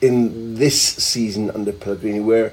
in 0.00 0.56
this 0.56 0.80
season 0.80 1.50
under 1.50 1.72
Pellegrini, 1.72 2.20
where 2.20 2.52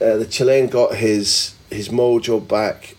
uh, 0.00 0.16
the 0.16 0.26
Chilean 0.26 0.68
got 0.68 0.96
his 0.96 1.54
his 1.70 1.90
mojo 1.90 2.46
back 2.46 2.94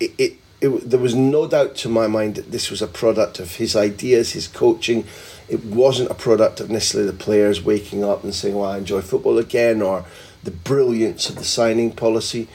it, 0.00 0.12
it, 0.18 0.32
it, 0.60 0.90
there 0.90 0.98
was 0.98 1.14
no 1.14 1.46
doubt 1.46 1.74
to 1.76 1.88
my 1.88 2.06
mind 2.06 2.36
that 2.36 2.50
this 2.50 2.70
was 2.70 2.82
a 2.82 2.86
product 2.86 3.38
of 3.38 3.56
his 3.56 3.76
ideas, 3.76 4.32
his 4.32 4.48
coaching. 4.48 5.04
It 5.48 5.64
wasn't 5.64 6.10
a 6.10 6.14
product 6.14 6.60
of 6.60 6.70
necessarily 6.70 7.10
the 7.10 7.16
players 7.16 7.64
waking 7.64 8.04
up 8.04 8.22
and 8.22 8.34
saying, 8.34 8.54
"Well, 8.54 8.70
I 8.70 8.78
enjoy 8.78 9.00
football 9.00 9.38
again," 9.38 9.80
or 9.80 10.04
the 10.44 10.50
brilliance 10.50 11.28
of 11.28 11.36
the 11.36 11.44
signing 11.44 11.92
policy. 11.92 12.48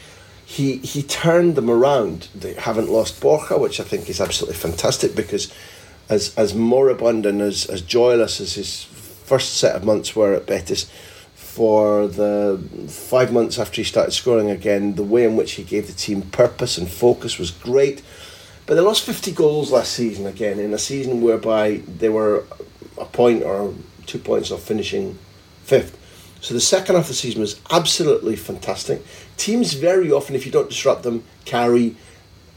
He 0.45 0.77
he 0.77 1.01
turned 1.01 1.55
them 1.55 1.69
around. 1.69 2.27
They 2.35 2.53
haven't 2.53 2.91
lost 2.91 3.19
Borja, 3.19 3.57
which 3.57 3.79
I 3.79 3.83
think 3.83 4.09
is 4.09 4.21
absolutely 4.21 4.57
fantastic 4.57 5.15
because, 5.15 5.51
as 6.09 6.33
as 6.37 6.53
moribund 6.53 7.25
and 7.25 7.41
as 7.41 7.65
as 7.65 7.81
joyless 7.81 8.39
as 8.39 8.53
his 8.53 8.83
first 8.83 9.55
set 9.55 9.75
of 9.75 9.83
months 9.83 10.15
were 10.15 10.33
at 10.33 10.45
Betis, 10.45 10.85
for 11.35 12.07
the 12.07 12.59
five 12.87 13.31
months 13.31 13.57
after 13.57 13.81
he 13.81 13.83
started 13.83 14.11
scoring 14.11 14.49
again, 14.49 14.95
the 14.95 15.03
way 15.03 15.23
in 15.23 15.35
which 15.35 15.53
he 15.53 15.63
gave 15.63 15.87
the 15.87 15.93
team 15.93 16.21
purpose 16.23 16.77
and 16.77 16.89
focus 16.89 17.39
was 17.39 17.51
great. 17.51 18.01
But 18.65 18.75
they 18.75 18.81
lost 18.81 19.03
50 19.03 19.31
goals 19.31 19.71
last 19.71 19.91
season 19.91 20.25
again, 20.25 20.57
in 20.59 20.73
a 20.73 20.77
season 20.77 21.21
whereby 21.21 21.81
they 21.99 22.09
were 22.09 22.43
a 22.97 23.05
point 23.05 23.43
or 23.43 23.73
two 24.05 24.19
points 24.19 24.51
off 24.51 24.61
finishing 24.61 25.17
fifth. 25.63 25.99
So 26.41 26.53
the 26.53 26.59
second 26.59 26.95
half 26.95 27.05
of 27.05 27.09
the 27.09 27.13
season 27.13 27.39
was 27.39 27.59
absolutely 27.71 28.35
fantastic. 28.35 29.01
Teams 29.37 29.73
very 29.73 30.11
often, 30.11 30.35
if 30.35 30.45
you 30.45 30.51
don't 30.51 30.69
disrupt 30.69 31.03
them, 31.03 31.23
carry 31.45 31.95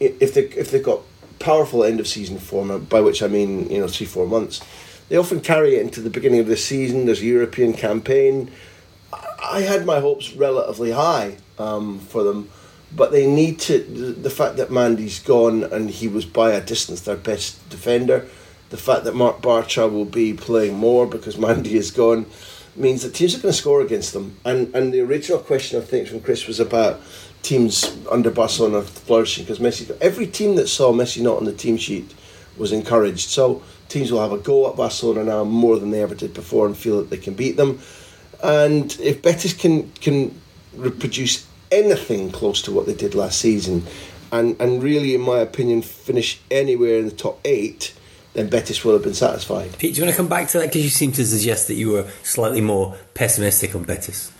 if 0.00 0.34
they 0.34 0.42
if 0.42 0.70
they've 0.70 0.82
got 0.82 1.00
powerful 1.38 1.84
end 1.84 2.00
of 2.00 2.08
season 2.08 2.38
form, 2.38 2.84
by 2.84 3.00
which 3.00 3.22
I 3.22 3.28
mean 3.28 3.70
you 3.70 3.80
know 3.80 3.88
three 3.88 4.06
four 4.06 4.26
months, 4.26 4.60
they 5.08 5.16
often 5.16 5.40
carry 5.40 5.76
it 5.76 5.82
into 5.82 6.00
the 6.00 6.10
beginning 6.10 6.40
of 6.40 6.46
the 6.46 6.56
season. 6.56 7.06
There's 7.06 7.20
a 7.20 7.26
European 7.26 7.72
campaign. 7.72 8.50
I 9.12 9.60
had 9.60 9.86
my 9.86 10.00
hopes 10.00 10.32
relatively 10.32 10.90
high 10.90 11.36
um, 11.58 12.00
for 12.00 12.24
them, 12.24 12.50
but 12.94 13.12
they 13.12 13.26
need 13.26 13.60
to. 13.60 13.78
The 13.78 14.30
fact 14.30 14.56
that 14.56 14.70
Mandi's 14.70 15.20
gone 15.20 15.64
and 15.64 15.90
he 15.90 16.08
was 16.08 16.24
by 16.24 16.50
a 16.52 16.60
distance 16.60 17.02
their 17.02 17.16
best 17.16 17.68
defender, 17.70 18.26
the 18.70 18.76
fact 18.76 19.04
that 19.04 19.14
Marc 19.14 19.40
Bartra 19.40 19.90
will 19.90 20.04
be 20.04 20.32
playing 20.34 20.74
more 20.74 21.06
because 21.06 21.38
Mandi 21.44 21.76
is 21.76 21.90
gone, 21.90 22.26
means 22.74 23.02
that 23.02 23.14
teams 23.14 23.34
are 23.34 23.40
going 23.40 23.52
to 23.52 23.58
score 23.58 23.80
against 23.80 24.12
them. 24.12 24.36
And 24.44 24.74
and 24.74 24.92
the 24.92 25.00
original 25.00 25.38
question 25.38 25.80
I 25.80 25.84
think 25.84 26.08
from 26.08 26.20
Chris 26.20 26.46
was 26.46 26.60
about 26.60 27.00
teams 27.42 27.96
under 28.10 28.30
Barcelona 28.30 28.82
flourishing 28.82 29.44
because 29.44 29.58
Messi. 29.58 29.96
Every 30.00 30.26
team 30.26 30.56
that 30.56 30.68
saw 30.68 30.92
Messi 30.92 31.22
not 31.22 31.36
on 31.36 31.44
the 31.44 31.52
team 31.52 31.76
sheet 31.76 32.12
was 32.56 32.72
encouraged. 32.72 33.28
So 33.28 33.62
teams 33.88 34.10
will 34.10 34.20
have 34.20 34.32
a 34.32 34.38
go 34.38 34.68
at 34.68 34.76
Barcelona 34.76 35.24
now 35.24 35.44
more 35.44 35.78
than 35.78 35.90
they 35.90 36.02
ever 36.02 36.14
did 36.14 36.34
before 36.34 36.66
and 36.66 36.76
feel 36.76 36.98
that 36.98 37.10
they 37.10 37.16
can 37.16 37.34
beat 37.34 37.56
them. 37.56 37.78
And 38.42 38.96
if 39.00 39.22
Betis 39.22 39.54
can 39.54 39.90
can 39.92 40.38
reproduce 40.74 41.46
anything 41.70 42.30
close 42.30 42.62
to 42.62 42.72
what 42.72 42.86
they 42.86 42.94
did 42.94 43.14
last 43.14 43.38
season, 43.40 43.84
and 44.32 44.56
and 44.60 44.82
really, 44.82 45.14
in 45.14 45.20
my 45.20 45.38
opinion, 45.38 45.82
finish 45.82 46.40
anywhere 46.50 46.98
in 46.98 47.06
the 47.06 47.14
top 47.14 47.40
eight, 47.44 47.94
then 48.36 48.48
Betis 48.48 48.84
will 48.84 48.92
have 48.92 49.02
been 49.02 49.14
satisfied. 49.14 49.78
Pete, 49.78 49.94
do 49.94 50.00
you 50.00 50.04
want 50.04 50.14
to 50.14 50.16
come 50.16 50.28
back 50.28 50.48
to 50.48 50.58
that 50.58 50.66
because 50.66 50.84
you 50.84 50.90
seem 50.90 51.10
to 51.12 51.24
suggest 51.24 51.68
that 51.68 51.74
you 51.74 51.90
were 51.90 52.06
slightly 52.22 52.60
more 52.60 52.94
pessimistic 53.14 53.74
on 53.74 53.84
Betis? 53.84 54.30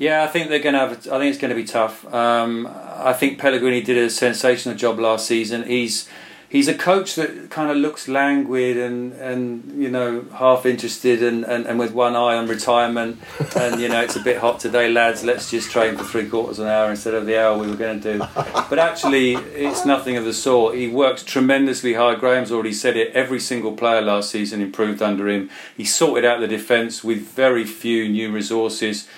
Yeah, 0.00 0.24
I 0.24 0.26
think 0.26 0.48
they're 0.48 0.58
going 0.58 0.74
to 0.74 0.80
have. 0.80 0.92
I 1.08 1.18
think 1.18 1.30
it's 1.30 1.38
going 1.38 1.50
to 1.50 1.54
be 1.54 1.64
tough. 1.64 2.04
Um, 2.12 2.68
I 2.96 3.12
think 3.12 3.38
Pellegrini 3.38 3.80
did 3.80 3.96
a 3.96 4.10
sensational 4.10 4.76
job 4.76 4.98
last 4.98 5.26
season. 5.26 5.64
He's 5.64 6.08
he's 6.48 6.68
a 6.68 6.74
coach 6.74 7.14
that 7.16 7.50
kind 7.50 7.70
of 7.70 7.76
looks 7.76 8.08
languid 8.08 8.76
and, 8.76 9.12
and 9.14 9.82
you 9.82 9.90
know 9.90 10.24
half 10.34 10.64
interested 10.64 11.22
and, 11.22 11.44
and, 11.44 11.66
and 11.66 11.78
with 11.78 11.92
one 11.92 12.16
eye 12.16 12.36
on 12.36 12.46
retirement. 12.46 13.18
And 13.56 13.80
you 13.80 13.88
know 13.88 14.00
it's 14.00 14.14
a 14.14 14.20
bit 14.20 14.38
hot 14.38 14.60
today 14.60 14.88
lads. 14.90 15.24
Let's 15.24 15.50
just 15.50 15.70
train 15.70 15.96
for 15.96 16.04
three 16.04 16.28
quarters 16.28 16.58
of 16.58 16.66
an 16.66 16.72
hour 16.72 16.90
instead 16.90 17.14
of 17.14 17.26
the 17.26 17.40
hour 17.40 17.58
we 17.58 17.66
were 17.66 17.76
going 17.76 18.00
to 18.00 18.18
do. 18.18 18.24
But 18.70 18.78
actually 18.78 19.34
it's 19.34 19.84
nothing 19.84 20.16
of 20.16 20.24
the 20.24 20.32
sort. 20.32 20.76
He 20.76 20.86
works 20.86 21.24
tremendously 21.24 21.94
hard 21.94 22.20
Graham's 22.20 22.52
already 22.52 22.72
said 22.72 22.96
it. 22.96 23.12
Every 23.14 23.40
single 23.40 23.72
player 23.72 24.00
last 24.00 24.30
season 24.30 24.60
improved 24.60 25.02
under 25.02 25.28
him. 25.28 25.50
He 25.76 25.84
sorted 25.84 26.24
out 26.24 26.40
the 26.40 26.46
defence 26.46 27.02
with 27.02 27.22
very 27.22 27.64
few 27.64 28.08
new 28.08 28.30
resources 28.30 29.08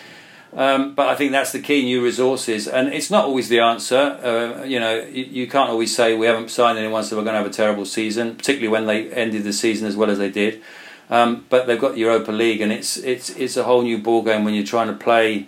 um, 0.57 0.95
but 0.95 1.09
I 1.09 1.15
think 1.15 1.31
that's 1.33 1.53
the 1.53 1.61
key: 1.61 1.85
new 1.85 2.03
resources, 2.03 2.67
and 2.67 2.89
it's 2.89 3.11
not 3.11 3.25
always 3.25 3.49
the 3.49 3.61
answer. 3.61 3.97
Uh, 3.97 4.65
you 4.65 4.81
know, 4.81 5.01
you, 5.01 5.25
you, 5.25 5.47
can't 5.47 5.71
always 5.71 5.95
say 5.95 6.17
we 6.17 6.27
haven't 6.27 6.51
signed 6.51 6.79
anyone, 6.79 7.05
so 7.05 7.17
we're 7.17 7.23
going 7.23 7.35
to 7.35 7.39
have 7.39 7.47
a 7.47 7.55
terrible 7.55 7.85
season. 7.85 8.35
Particularly 8.35 8.69
when 8.69 8.87
they 8.87 9.11
ended 9.13 9.45
the 9.45 9.53
season 9.53 9.87
as 9.87 9.97
well 9.97 10.11
as 10.11 10.19
they 10.19 10.31
did. 10.31 10.61
Um, 11.09 11.45
but 11.49 11.67
they've 11.67 11.81
got 11.81 11.97
Europa 11.97 12.33
League, 12.33 12.61
and 12.61 12.73
it's 12.73 12.97
it's 12.97 13.31
it's 13.31 13.57
a 13.57 13.63
whole 13.63 13.83
new 13.83 13.99
ball 13.99 14.23
game 14.23 14.45
when 14.45 14.55
you're 14.55 14.65
trying 14.65 14.89
to 14.89 14.95
play 14.95 15.47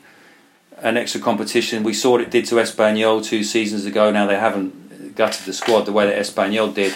an 0.79 0.97
extra 0.97 1.21
competition. 1.21 1.83
We 1.83 1.95
saw 1.95 2.13
what 2.13 2.21
it 2.21 2.31
did 2.31 2.47
to 2.47 2.57
Espanyol 2.57 3.25
two 3.25 3.43
seasons 3.43 3.85
ago. 3.85 4.11
Now 4.13 4.27
they 4.27 4.39
haven't 4.39 5.17
gutted 5.17 5.47
the 5.47 5.53
squad 5.53 5.83
the 5.83 5.93
way 5.93 6.07
that 6.07 6.17
Espanyol 6.17 6.75
did, 6.75 6.95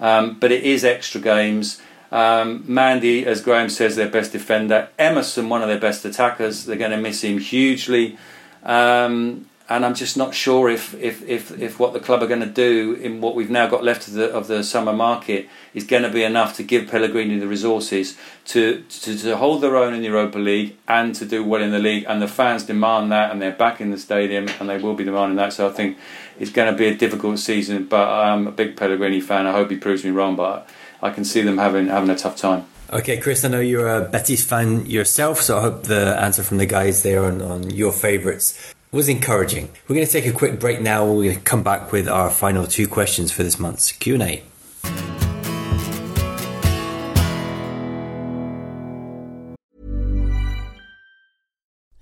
um, 0.00 0.38
but 0.38 0.52
it 0.52 0.62
is 0.62 0.84
extra 0.84 1.20
games. 1.20 1.80
Um, 2.12 2.64
Mandi, 2.66 3.26
as 3.26 3.40
Graham 3.40 3.70
says, 3.70 3.96
their 3.96 4.08
best 4.08 4.32
defender. 4.32 4.90
Emerson, 4.98 5.48
one 5.48 5.62
of 5.62 5.68
their 5.68 5.80
best 5.80 6.04
attackers. 6.04 6.66
They're 6.66 6.76
going 6.76 6.90
to 6.90 6.98
miss 6.98 7.24
him 7.24 7.38
hugely. 7.38 8.18
Um, 8.62 9.46
and 9.68 9.86
I'm 9.86 9.94
just 9.94 10.18
not 10.18 10.34
sure 10.34 10.68
if, 10.68 10.92
if, 10.94 11.26
if, 11.26 11.50
if 11.58 11.78
what 11.78 11.94
the 11.94 12.00
club 12.00 12.22
are 12.22 12.26
going 12.26 12.40
to 12.40 12.46
do 12.46 12.92
in 12.94 13.22
what 13.22 13.34
we've 13.34 13.48
now 13.48 13.66
got 13.68 13.82
left 13.82 14.06
of 14.08 14.14
the, 14.14 14.30
of 14.30 14.46
the 14.46 14.62
summer 14.62 14.92
market 14.92 15.48
is 15.72 15.84
going 15.84 16.02
to 16.02 16.10
be 16.10 16.22
enough 16.22 16.56
to 16.56 16.62
give 16.62 16.90
Pellegrini 16.90 17.38
the 17.38 17.46
resources 17.46 18.18
to, 18.46 18.82
to, 18.82 19.16
to 19.16 19.36
hold 19.38 19.62
their 19.62 19.76
own 19.76 19.94
in 19.94 20.02
the 20.02 20.08
Europa 20.08 20.38
League 20.38 20.76
and 20.86 21.14
to 21.14 21.24
do 21.24 21.42
well 21.42 21.62
in 21.62 21.70
the 21.70 21.78
league. 21.78 22.04
And 22.06 22.20
the 22.20 22.28
fans 22.28 22.64
demand 22.64 23.10
that, 23.12 23.30
and 23.30 23.40
they're 23.40 23.52
back 23.52 23.80
in 23.80 23.90
the 23.90 23.98
stadium, 23.98 24.48
and 24.60 24.68
they 24.68 24.76
will 24.76 24.94
be 24.94 25.04
demanding 25.04 25.36
that. 25.36 25.54
So 25.54 25.66
I 25.66 25.72
think 25.72 25.96
it's 26.38 26.50
going 26.50 26.70
to 26.70 26.76
be 26.76 26.88
a 26.88 26.94
difficult 26.94 27.38
season. 27.38 27.86
But 27.86 28.08
I'm 28.08 28.48
a 28.48 28.52
big 28.52 28.76
Pellegrini 28.76 29.22
fan. 29.22 29.46
I 29.46 29.52
hope 29.52 29.70
he 29.70 29.78
proves 29.78 30.04
me 30.04 30.10
wrong. 30.10 30.36
But 30.36 30.68
I 31.02 31.10
can 31.10 31.24
see 31.24 31.42
them 31.42 31.58
having 31.58 31.88
having 31.88 32.10
a 32.10 32.16
tough 32.16 32.36
time. 32.36 32.64
Okay, 32.92 33.18
Chris, 33.18 33.44
I 33.44 33.48
know 33.48 33.60
you're 33.60 33.88
a 33.88 34.02
Betis 34.02 34.44
fan 34.44 34.86
yourself, 34.86 35.40
so 35.40 35.58
I 35.58 35.62
hope 35.62 35.84
the 35.84 36.14
answer 36.20 36.42
from 36.42 36.58
the 36.58 36.66
guys 36.66 37.02
there 37.02 37.24
on, 37.24 37.40
on 37.40 37.70
your 37.70 37.90
favourites 37.90 38.74
was 38.92 39.08
encouraging. 39.08 39.70
We're 39.88 39.96
going 39.96 40.06
to 40.06 40.12
take 40.12 40.26
a 40.26 40.32
quick 40.32 40.60
break 40.60 40.82
now. 40.82 41.06
We're 41.06 41.24
going 41.24 41.36
to 41.36 41.40
come 41.40 41.62
back 41.62 41.90
with 41.90 42.06
our 42.06 42.30
final 42.30 42.66
two 42.66 42.86
questions 42.86 43.32
for 43.32 43.42
this 43.42 43.58
month's 43.58 43.92
Q&A. 43.92 44.42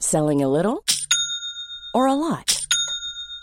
Selling 0.01 0.43
a 0.43 0.49
little 0.49 0.85
or 1.95 2.07
a 2.07 2.15
lot? 2.15 2.60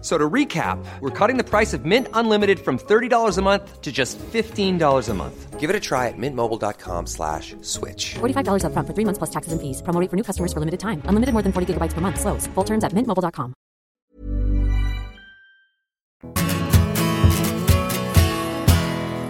So 0.00 0.16
to 0.16 0.30
recap, 0.30 0.78
we're 1.00 1.10
cutting 1.10 1.38
the 1.38 1.44
price 1.44 1.74
of 1.74 1.84
Mint 1.84 2.06
Unlimited 2.14 2.60
from 2.60 2.78
$30 2.78 3.36
a 3.36 3.42
month 3.42 3.80
to 3.82 3.90
just 3.90 4.16
$15 4.18 5.08
a 5.08 5.14
month. 5.14 5.58
Give 5.58 5.70
it 5.70 5.74
a 5.74 5.80
try 5.80 6.06
at 6.06 6.14
mintmobile.com 6.16 7.06
slash 7.08 7.56
switch. 7.62 8.14
$45 8.20 8.64
up 8.64 8.72
front 8.72 8.86
for 8.86 8.94
three 8.94 9.04
months 9.04 9.18
plus 9.18 9.30
taxes 9.30 9.52
and 9.52 9.60
fees. 9.60 9.82
Promo 9.82 10.08
for 10.08 10.14
new 10.14 10.22
customers 10.22 10.52
for 10.52 10.60
limited 10.60 10.78
time. 10.78 11.02
Unlimited 11.06 11.32
more 11.32 11.42
than 11.42 11.50
40 11.52 11.74
gigabytes 11.74 11.94
per 11.94 12.00
month. 12.00 12.20
Slows. 12.20 12.46
Full 12.54 12.64
terms 12.64 12.84
at 12.84 12.92
mintmobile.com. 12.92 13.54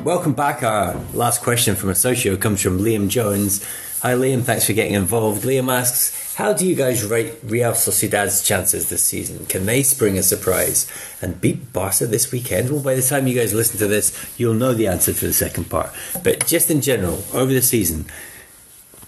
Welcome 0.04 0.35
back. 0.35 0.62
Our 0.62 0.94
last 1.12 1.42
question 1.42 1.76
from 1.76 1.90
a 1.90 1.94
socio 1.94 2.37
comes 2.37 2.62
from 2.62 2.78
Liam 2.78 3.09
Jones. 3.09 3.64
Hi 4.00 4.12
Liam, 4.14 4.42
thanks 4.42 4.64
for 4.64 4.72
getting 4.72 4.94
involved. 4.94 5.42
Liam 5.42 5.70
asks, 5.70 6.27
how 6.38 6.53
do 6.53 6.64
you 6.64 6.77
guys 6.77 7.05
rate 7.05 7.35
Real 7.42 7.72
Sociedad's 7.72 8.44
chances 8.44 8.90
this 8.90 9.03
season? 9.03 9.44
Can 9.46 9.66
they 9.66 9.83
spring 9.83 10.16
a 10.16 10.22
surprise 10.22 10.87
and 11.20 11.40
beat 11.40 11.72
Barca 11.72 12.07
this 12.07 12.31
weekend? 12.31 12.70
Well, 12.70 12.81
by 12.81 12.94
the 12.94 13.03
time 13.03 13.27
you 13.27 13.37
guys 13.37 13.53
listen 13.53 13.77
to 13.81 13.88
this, 13.88 14.14
you'll 14.38 14.55
know 14.55 14.72
the 14.72 14.87
answer 14.87 15.12
to 15.12 15.27
the 15.27 15.33
second 15.33 15.68
part. 15.68 15.92
But 16.22 16.46
just 16.46 16.70
in 16.70 16.81
general, 16.81 17.24
over 17.33 17.53
the 17.53 17.61
season, 17.61 18.07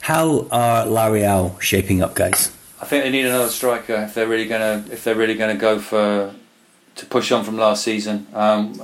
how 0.00 0.48
are 0.50 0.84
La 0.86 1.06
Real 1.06 1.56
shaping 1.60 2.02
up, 2.02 2.16
guys? 2.16 2.50
I 2.80 2.86
think 2.86 3.04
they 3.04 3.10
need 3.10 3.26
another 3.26 3.48
striker 3.48 3.94
if 3.94 4.14
they're 4.14 4.26
really 4.26 4.48
gonna 4.48 4.84
if 4.90 5.04
they're 5.04 5.14
really 5.14 5.36
gonna 5.36 5.54
go 5.54 5.78
for 5.78 6.34
to 6.96 7.06
push 7.06 7.30
on 7.30 7.44
from 7.44 7.56
last 7.56 7.84
season. 7.84 8.26
Um, 8.34 8.74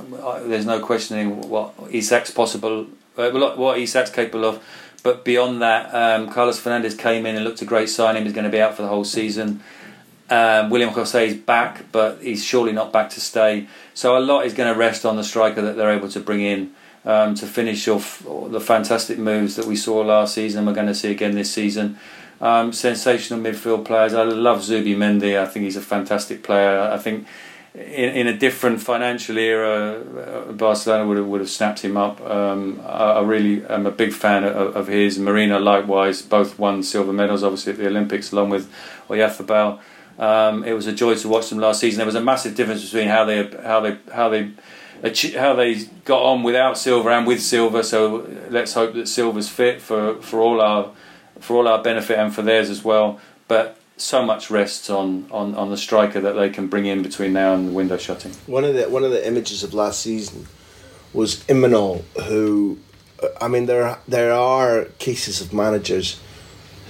there's 0.45 0.65
no 0.65 0.79
questioning 0.79 1.49
what 1.49 1.75
Isak's 1.91 2.31
possible, 2.31 2.87
uh, 3.17 3.29
what 3.31 3.77
Isak's 3.77 4.09
capable 4.09 4.45
of. 4.45 4.63
But 5.03 5.23
beyond 5.23 5.61
that, 5.61 5.93
um, 5.93 6.29
Carlos 6.29 6.59
Fernandez 6.59 6.95
came 6.95 7.25
in 7.25 7.35
and 7.35 7.45
looked 7.45 7.61
a 7.61 7.65
great 7.65 7.89
signing. 7.89 8.23
He's 8.23 8.33
going 8.33 8.45
to 8.45 8.51
be 8.51 8.61
out 8.61 8.75
for 8.75 8.81
the 8.81 8.87
whole 8.87 9.05
season. 9.05 9.61
Um, 10.29 10.69
Willian 10.69 10.93
José 10.93 11.27
is 11.27 11.35
back, 11.35 11.85
but 11.91 12.21
he's 12.21 12.43
surely 12.43 12.73
not 12.73 12.91
back 12.91 13.09
to 13.11 13.21
stay. 13.21 13.67
So 13.93 14.17
a 14.17 14.19
lot 14.19 14.45
is 14.45 14.53
going 14.53 14.71
to 14.71 14.77
rest 14.77 15.05
on 15.05 15.15
the 15.15 15.23
striker 15.23 15.61
that 15.61 15.77
they're 15.77 15.91
able 15.91 16.09
to 16.09 16.19
bring 16.19 16.41
in 16.41 16.71
um, 17.05 17.35
to 17.35 17.47
finish 17.47 17.87
off 17.87 18.23
the 18.25 18.59
fantastic 18.59 19.17
moves 19.17 19.55
that 19.55 19.65
we 19.65 19.75
saw 19.75 20.01
last 20.01 20.33
season. 20.33 20.59
And 20.59 20.67
we're 20.67 20.73
going 20.73 20.87
to 20.87 20.95
see 20.95 21.11
again 21.11 21.35
this 21.35 21.51
season. 21.51 21.97
Um, 22.41 22.73
sensational 22.73 23.39
midfield 23.39 23.85
players. 23.85 24.13
I 24.13 24.23
love 24.23 24.59
Zubimendi. 24.59 25.39
I 25.39 25.45
think 25.45 25.63
he's 25.63 25.77
a 25.77 25.81
fantastic 25.81 26.43
player. 26.43 26.81
I 26.81 26.97
think 26.97 27.25
in, 27.77 28.09
in 28.09 28.27
a 28.27 28.35
different 28.35 28.81
financial 28.81 29.37
era, 29.37 30.01
uh, 30.01 30.51
Barcelona 30.51 31.05
would 31.05 31.17
have, 31.17 31.27
would 31.27 31.41
have 31.41 31.49
snapped 31.49 31.81
him 31.81 31.95
up. 31.95 32.19
Um, 32.21 32.81
I, 32.83 33.13
I, 33.13 33.21
really 33.21 33.63
am 33.67 33.85
a 33.85 33.91
big 33.91 34.13
fan 34.13 34.43
of, 34.43 34.75
of, 34.75 34.87
his. 34.87 35.19
Merino, 35.19 35.59
likewise, 35.59 36.23
both 36.23 36.57
won 36.57 36.81
silver 36.81 37.13
medals, 37.13 37.43
obviously 37.43 37.73
at 37.73 37.77
the 37.77 37.85
Olympics, 37.85 38.31
along 38.31 38.49
with 38.49 38.71
Oyarzabal. 39.09 39.79
Um, 40.17 40.63
it 40.63 40.73
was 40.73 40.87
a 40.87 40.93
joy 40.93 41.13
to 41.15 41.27
watch 41.27 41.49
them 41.49 41.59
last 41.59 41.79
season. 41.79 41.97
There 41.99 42.07
was 42.07 42.15
a 42.15 42.21
massive 42.21 42.55
difference 42.55 42.83
between 42.83 43.09
how 43.09 43.25
they 43.25 43.47
how 43.63 43.81
they 43.81 43.97
how 44.11 44.29
they 44.29 44.51
how 45.35 45.53
they 45.53 45.75
got 46.05 46.23
on 46.23 46.41
without 46.41 46.79
Silva 46.79 47.09
and 47.09 47.27
with 47.27 47.43
Silva. 47.43 47.83
So 47.83 48.27
let's 48.49 48.73
hope 48.73 48.95
that 48.95 49.07
Silva's 49.07 49.49
fit 49.49 49.79
for, 49.79 50.15
for 50.15 50.41
all 50.41 50.59
our 50.61 50.91
for 51.39 51.57
all 51.57 51.67
our 51.67 51.83
benefit 51.83 52.17
and 52.17 52.33
for 52.33 52.41
theirs 52.41 52.71
as 52.71 52.83
well. 52.83 53.19
But 53.47 53.77
so 53.97 54.23
much 54.23 54.49
rests 54.49 54.89
on, 54.89 55.27
on, 55.31 55.55
on 55.55 55.69
the 55.69 55.77
striker 55.77 56.21
that 56.21 56.33
they 56.33 56.49
can 56.49 56.67
bring 56.67 56.85
in 56.85 57.01
between 57.01 57.33
now 57.33 57.53
and 57.53 57.69
the 57.69 57.71
window 57.73 57.97
shutting. 57.97 58.31
One 58.45 58.63
of 58.63 58.75
the 58.75 58.89
one 58.89 59.03
of 59.03 59.11
the 59.11 59.27
images 59.27 59.63
of 59.63 59.73
last 59.73 60.01
season 60.01 60.47
was 61.13 61.43
Imanol, 61.45 62.03
who, 62.25 62.77
uh, 63.21 63.27
I 63.41 63.47
mean, 63.47 63.65
there 63.65 63.97
there 64.07 64.31
are 64.31 64.85
cases 64.99 65.41
of 65.41 65.51
managers 65.51 66.19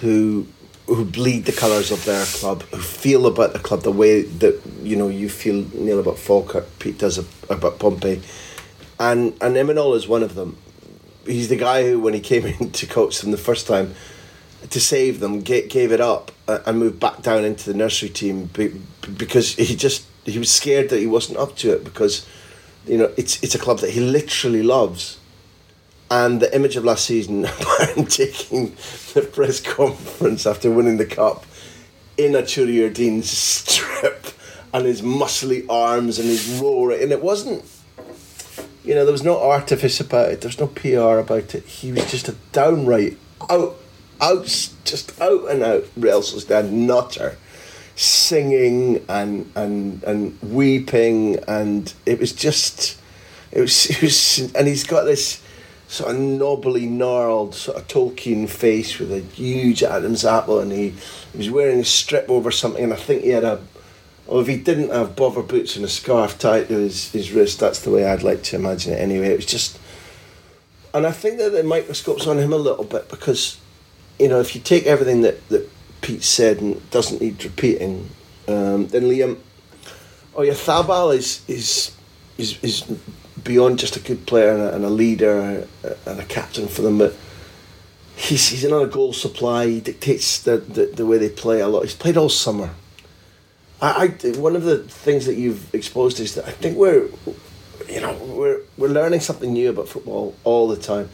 who 0.02 0.48
who 0.88 1.04
bleed 1.04 1.46
the 1.46 1.52
colours 1.52 1.92
of 1.92 2.04
their 2.06 2.26
club, 2.26 2.64
who 2.64 2.78
feel 2.78 3.26
about 3.28 3.54
the 3.54 3.60
club 3.60 3.84
the 3.84 3.92
way 3.92 4.22
that 4.22 4.62
you 4.82 4.96
know 4.96 5.08
you 5.08 5.30
feel 5.30 5.66
Neil 5.74 6.00
about 6.00 6.18
Falkirk, 6.18 6.80
Pete 6.80 6.98
does 6.98 7.18
about 7.50 7.80
Pompey, 7.80 8.22
and 9.00 9.34
and 9.42 9.56
Imanol 9.56 9.96
is 9.96 10.08
one 10.08 10.24
of 10.24 10.36
them. 10.36 10.58
He's 11.26 11.50
the 11.50 11.58
guy 11.58 11.84
who, 11.84 12.00
when 12.00 12.14
he 12.14 12.22
came 12.22 12.46
in 12.60 12.72
to 12.72 12.86
coach 12.86 13.20
them 13.20 13.32
the 13.32 13.38
first 13.38 13.66
time, 13.68 13.96
to 14.70 14.80
save 14.80 15.20
them, 15.20 15.42
gave, 15.42 15.70
gave 15.70 15.92
it 15.92 16.02
up 16.02 16.32
and 16.48 16.80
moved 16.80 17.00
back 17.00 17.22
down 17.22 17.44
into 17.44 17.72
the 17.72 17.78
nursery 17.78 18.10
team 18.10 18.50
because 19.18 19.56
he 19.56 19.76
just 19.76 20.06
he 20.26 20.38
was 20.38 20.50
scared 20.50 20.90
that 20.90 21.00
he 21.00 21.08
wasn't 21.08 21.38
up 21.38 21.56
to 21.56 21.74
it 21.74 21.84
because 21.84 22.28
you 22.86 22.98
know 22.98 23.12
it's 23.18 23.42
it's 23.44 23.56
a 23.56 23.60
club 23.60 23.80
that 23.80 23.92
he 23.92 24.00
literally 24.00 24.64
loves. 24.64 25.20
And 26.10 26.40
the 26.40 26.54
image 26.56 26.78
of 26.78 26.86
last 26.86 27.06
season 27.06 27.44
taking 28.10 28.76
the 29.14 29.30
press 29.30 29.60
conference 29.60 30.46
after 30.46 30.72
winning 30.72 30.96
the 30.96 31.06
cup 31.06 31.46
in 32.18 32.34
a 32.34 32.42
txuri-urdin's 32.42 33.30
strip 33.30 34.28
and 34.74 34.86
his 34.86 35.02
muscly 35.02 35.66
arms 35.70 36.18
and 36.18 36.30
his 36.30 36.60
roar 36.62 36.92
and 36.92 37.12
it 37.12 37.22
wasn't 37.22 37.64
you 38.86 38.96
know 38.96 39.04
there 39.04 39.12
was 39.12 39.24
no 39.24 39.38
artifice 39.38 40.00
about 40.00 40.30
it 40.30 40.40
there's 40.40 40.60
no 40.60 40.68
PR 40.68 41.20
about 41.20 41.54
it. 41.54 41.66
He 41.66 41.92
was 41.92 42.10
just 42.10 42.30
a 42.30 42.36
downright 42.54 43.18
out 43.50 43.78
out 44.22 44.46
just 44.86 45.20
out 45.22 45.50
and 45.50 45.64
out 45.64 45.84
Sociedad 45.96 46.70
nutter 46.70 47.38
singing 47.96 49.04
and 49.10 49.52
and 49.56 50.04
and 50.04 50.42
weeping 50.42 51.38
and 51.48 51.94
it 52.06 52.20
was 52.20 52.32
just 52.34 53.00
it 53.52 53.62
was 53.62 53.86
it 53.90 54.02
was 54.02 54.54
and 54.54 54.68
he's 54.68 54.84
got 54.84 55.04
this 55.04 55.42
sort 55.88 56.14
of 56.14 56.20
knobbly 56.20 56.86
gnarled 56.86 57.56
sort 57.56 57.78
of 57.78 57.88
Tolkien 57.88 58.50
face 58.50 59.00
with 59.00 59.12
a 59.12 59.22
huge 59.22 59.84
Adam's 59.84 60.26
apple 60.26 60.60
and 60.60 60.72
he, 60.72 60.90
he 61.32 61.38
was 61.38 61.50
wearing 61.50 61.80
a 61.80 61.86
strip 61.86 62.30
over 62.30 62.52
something 62.52 62.84
and 62.84 62.94
I 62.94 62.98
think 62.98 63.24
he 63.24 63.30
had 63.30 63.46
a 63.46 63.62
or 64.28 64.42
if 64.42 64.48
he 64.48 64.58
didn't 64.58 64.90
have 64.90 65.16
bother 65.16 65.42
boots 65.42 65.78
and 65.78 65.86
a 65.86 65.88
scarf 65.88 66.38
tied 66.38 66.68
to 66.68 66.74
his, 66.74 67.14
his 67.14 67.32
wrist, 67.32 67.62
that's 67.62 67.80
the 67.80 67.90
way 67.90 68.06
I'd 68.06 68.24
like 68.24 68.44
to 68.44 68.58
imagine 68.58 68.92
it 68.92 68.98
anyway. 68.98 69.28
It 69.28 69.38
was 69.38 69.46
just 69.46 69.80
and 70.94 71.06
I 71.06 71.12
think 71.12 71.38
that 71.38 71.52
the 71.52 71.64
microscope's 71.64 72.26
on 72.26 72.40
him 72.40 72.54
a 72.54 72.58
little 72.58 72.84
bit 72.84 73.08
because, 73.08 73.60
you 74.20 74.28
know, 74.28 74.40
if 74.40 74.56
you 74.56 74.62
take 74.62 74.86
everything 74.86 75.22
that, 75.22 75.48
that 75.50 75.70
Pete 76.02 76.24
said 76.24 76.62
and 76.62 76.90
doesn't 76.90 77.22
need 77.22 77.44
repeating. 77.44 78.10
Um, 78.48 78.88
then 78.88 79.04
Liam, 79.04 79.38
oh 80.36 80.42
yeah, 80.42 80.54
Thabal 80.54 81.16
is 81.16 81.44
is 81.48 81.96
is 82.38 82.58
is 82.64 82.84
beyond 83.44 83.80
just 83.80 83.96
a 83.96 84.00
good 84.00 84.26
player 84.26 84.52
and 84.52 84.62
a, 84.62 84.76
and 84.76 84.86
a 84.86 84.90
leader 84.90 85.68
and 86.06 86.20
a 86.20 86.26
captain 86.26 86.68
for 86.68 86.82
them, 86.82 86.98
but 86.98 87.16
he's 88.16 88.48
he's 88.50 88.64
another 88.64 88.88
goal 88.88 89.14
supply. 89.14 89.68
He 89.68 89.80
dictates 89.82 90.42
the, 90.42 90.58
the, 90.58 90.86
the 90.86 91.06
way 91.06 91.18
they 91.18 91.30
play 91.30 91.60
a 91.60 91.68
lot. 91.68 91.84
He's 91.84 91.96
played 91.96 92.18
all 92.18 92.30
summer. 92.30 92.72
I, 93.82 94.16
I 94.24 94.28
one 94.38 94.56
of 94.56 94.64
the 94.64 94.80
things 94.80 95.26
that 95.26 95.36
you've 95.36 95.74
exposed 95.74 96.20
is 96.20 96.36
that 96.36 96.46
I 96.46 96.52
think 96.52 96.78
we're 96.78 97.10
you 97.90 98.02
know 98.02 98.14
we're 98.24 98.62
we're 98.78 98.88
learning 98.88 99.20
something 99.20 99.54
new 99.54 99.70
about 99.70 99.88
football 99.88 100.36
all 100.44 100.68
the 100.68 100.78
time 100.78 101.10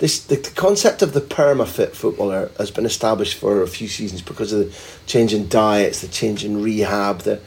this 0.00 0.18
the, 0.24 0.36
the 0.36 0.50
concept 0.50 1.02
of 1.02 1.12
the 1.12 1.20
perma-fit 1.20 1.94
footballer 1.94 2.50
has 2.58 2.70
been 2.70 2.86
established 2.86 3.38
for 3.38 3.62
a 3.62 3.68
few 3.68 3.86
seasons 3.86 4.22
because 4.22 4.52
of 4.52 4.58
the 4.60 4.78
change 5.06 5.32
in 5.32 5.48
diets, 5.48 6.00
the 6.00 6.08
change 6.08 6.44
in 6.44 6.60
rehab, 6.60 7.20
the 7.20 7.40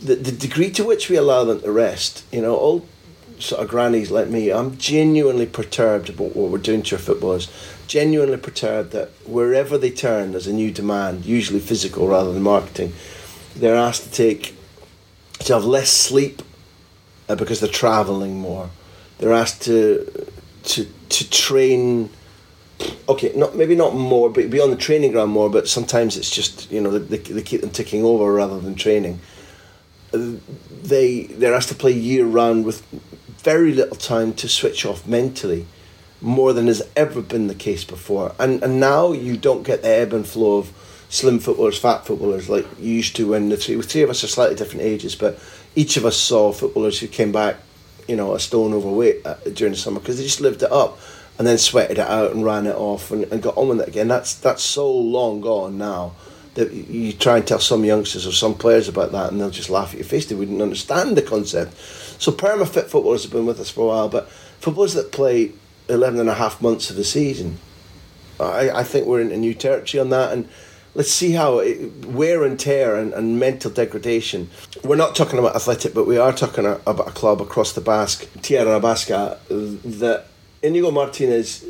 the, 0.00 0.14
the 0.14 0.32
degree 0.32 0.70
to 0.72 0.84
which 0.84 1.08
we 1.08 1.16
allow 1.16 1.44
them 1.44 1.60
to 1.62 1.72
rest. 1.72 2.24
You 2.30 2.42
know, 2.42 2.54
all 2.54 2.86
sort 3.38 3.62
of 3.62 3.68
grannies 3.68 4.10
like 4.10 4.28
me, 4.28 4.50
I'm 4.50 4.76
genuinely 4.76 5.46
perturbed 5.46 6.10
about 6.10 6.36
what 6.36 6.50
we're 6.50 6.58
doing 6.58 6.82
to 6.84 6.96
our 6.96 7.00
footballers. 7.00 7.50
Genuinely 7.86 8.36
perturbed 8.36 8.92
that 8.92 9.08
wherever 9.24 9.78
they 9.78 9.90
turn, 9.90 10.32
there's 10.32 10.46
a 10.46 10.52
new 10.52 10.70
demand, 10.70 11.24
usually 11.24 11.60
physical 11.60 12.08
rather 12.08 12.32
than 12.32 12.42
marketing. 12.42 12.92
They're 13.54 13.76
asked 13.76 14.04
to 14.04 14.10
take 14.10 14.54
to 15.40 15.54
have 15.54 15.64
less 15.64 15.90
sleep 15.90 16.42
uh, 17.28 17.36
because 17.36 17.60
they're 17.60 17.70
traveling 17.70 18.38
more. 18.38 18.68
They're 19.18 19.32
asked 19.32 19.62
to 19.62 20.26
to 20.64 20.86
to 21.08 21.30
train 21.30 22.10
okay, 23.08 23.32
not 23.34 23.56
maybe 23.56 23.74
not 23.74 23.94
more, 23.94 24.30
but 24.30 24.50
be 24.50 24.60
on 24.60 24.70
the 24.70 24.76
training 24.76 25.12
ground 25.12 25.32
more. 25.32 25.50
But 25.50 25.68
sometimes 25.68 26.16
it's 26.16 26.30
just 26.30 26.70
you 26.70 26.80
know 26.80 26.98
they, 26.98 27.18
they 27.18 27.42
keep 27.42 27.60
them 27.60 27.70
ticking 27.70 28.04
over 28.04 28.32
rather 28.32 28.60
than 28.60 28.74
training. 28.74 29.20
They 30.12 31.24
they're 31.24 31.54
asked 31.54 31.68
to 31.68 31.74
play 31.74 31.92
year 31.92 32.24
round 32.24 32.64
with 32.64 32.82
very 33.42 33.72
little 33.72 33.96
time 33.96 34.32
to 34.34 34.48
switch 34.48 34.84
off 34.84 35.06
mentally, 35.06 35.66
more 36.20 36.52
than 36.52 36.66
has 36.66 36.82
ever 36.96 37.22
been 37.22 37.46
the 37.46 37.54
case 37.54 37.84
before. 37.84 38.34
And 38.38 38.62
and 38.62 38.80
now 38.80 39.12
you 39.12 39.36
don't 39.36 39.62
get 39.62 39.82
the 39.82 39.88
ebb 39.88 40.12
and 40.12 40.26
flow 40.26 40.58
of 40.58 40.72
slim 41.08 41.38
footballers, 41.38 41.78
fat 41.78 42.04
footballers 42.04 42.48
like 42.48 42.66
you 42.80 42.92
used 42.92 43.14
to 43.16 43.28
when 43.28 43.48
the 43.48 43.56
three, 43.56 43.80
three 43.82 44.02
of 44.02 44.10
us 44.10 44.24
are 44.24 44.28
slightly 44.28 44.56
different 44.56 44.82
ages, 44.82 45.14
but 45.14 45.38
each 45.76 45.96
of 45.96 46.04
us 46.04 46.16
saw 46.16 46.52
footballers 46.52 46.98
who 46.98 47.06
came 47.06 47.30
back 47.30 47.56
you 48.08 48.16
know, 48.16 48.34
a 48.34 48.40
stone 48.40 48.72
overweight 48.72 49.24
uh, 49.24 49.34
during 49.52 49.72
the 49.72 49.78
summer 49.78 50.00
because 50.00 50.18
they 50.18 50.24
just 50.24 50.40
lived 50.40 50.62
it 50.62 50.72
up 50.72 50.98
and 51.38 51.46
then 51.46 51.58
sweated 51.58 51.98
it 51.98 52.08
out 52.08 52.32
and 52.32 52.44
ran 52.44 52.66
it 52.66 52.74
off 52.74 53.10
and, 53.10 53.24
and 53.24 53.42
got 53.42 53.56
on 53.56 53.68
with 53.68 53.80
it 53.80 53.88
again. 53.88 54.08
That's 54.08 54.34
that's 54.34 54.62
so 54.62 54.90
long 54.90 55.40
gone 55.40 55.78
now 55.78 56.14
that 56.54 56.72
you 56.72 57.12
try 57.12 57.36
and 57.36 57.46
tell 57.46 57.60
some 57.60 57.84
youngsters 57.84 58.26
or 58.26 58.32
some 58.32 58.54
players 58.54 58.88
about 58.88 59.12
that 59.12 59.30
and 59.30 59.38
they'll 59.38 59.50
just 59.50 59.68
laugh 59.68 59.90
at 59.92 59.98
your 59.98 60.08
face. 60.08 60.26
They 60.26 60.34
wouldn't 60.34 60.62
understand 60.62 61.14
the 61.16 61.22
concept. 61.22 61.76
So 61.76 62.32
perma-fit 62.32 62.86
footballers 62.86 63.24
have 63.24 63.32
been 63.32 63.44
with 63.44 63.60
us 63.60 63.68
for 63.68 63.82
a 63.82 63.86
while, 63.88 64.08
but 64.08 64.30
footballers 64.30 64.94
that 64.94 65.12
play 65.12 65.52
11 65.90 66.18
and 66.18 66.30
a 66.30 66.34
half 66.34 66.62
months 66.62 66.88
of 66.88 66.96
the 66.96 67.04
season, 67.04 67.58
I, 68.40 68.70
I 68.70 68.84
think 68.84 69.06
we're 69.06 69.20
into 69.20 69.36
new 69.36 69.52
territory 69.52 70.00
on 70.00 70.08
that 70.10 70.32
and 70.32 70.48
let's 70.96 71.12
see 71.12 71.32
how 71.32 71.58
it, 71.58 72.06
wear 72.06 72.42
and 72.42 72.58
tear 72.58 72.96
and, 72.96 73.12
and 73.12 73.38
mental 73.38 73.70
degradation. 73.70 74.48
We're 74.82 74.96
not 74.96 75.14
talking 75.14 75.38
about 75.38 75.54
athletic, 75.54 75.92
but 75.92 76.06
we 76.06 76.16
are 76.16 76.32
talking 76.32 76.64
about 76.64 77.08
a 77.08 77.12
club 77.12 77.42
across 77.42 77.72
the 77.72 77.82
Basque, 77.82 78.26
Tierra 78.40 78.80
Basca, 78.80 79.38
that 79.48 80.28
Inigo 80.62 80.90
Martinez, 80.90 81.64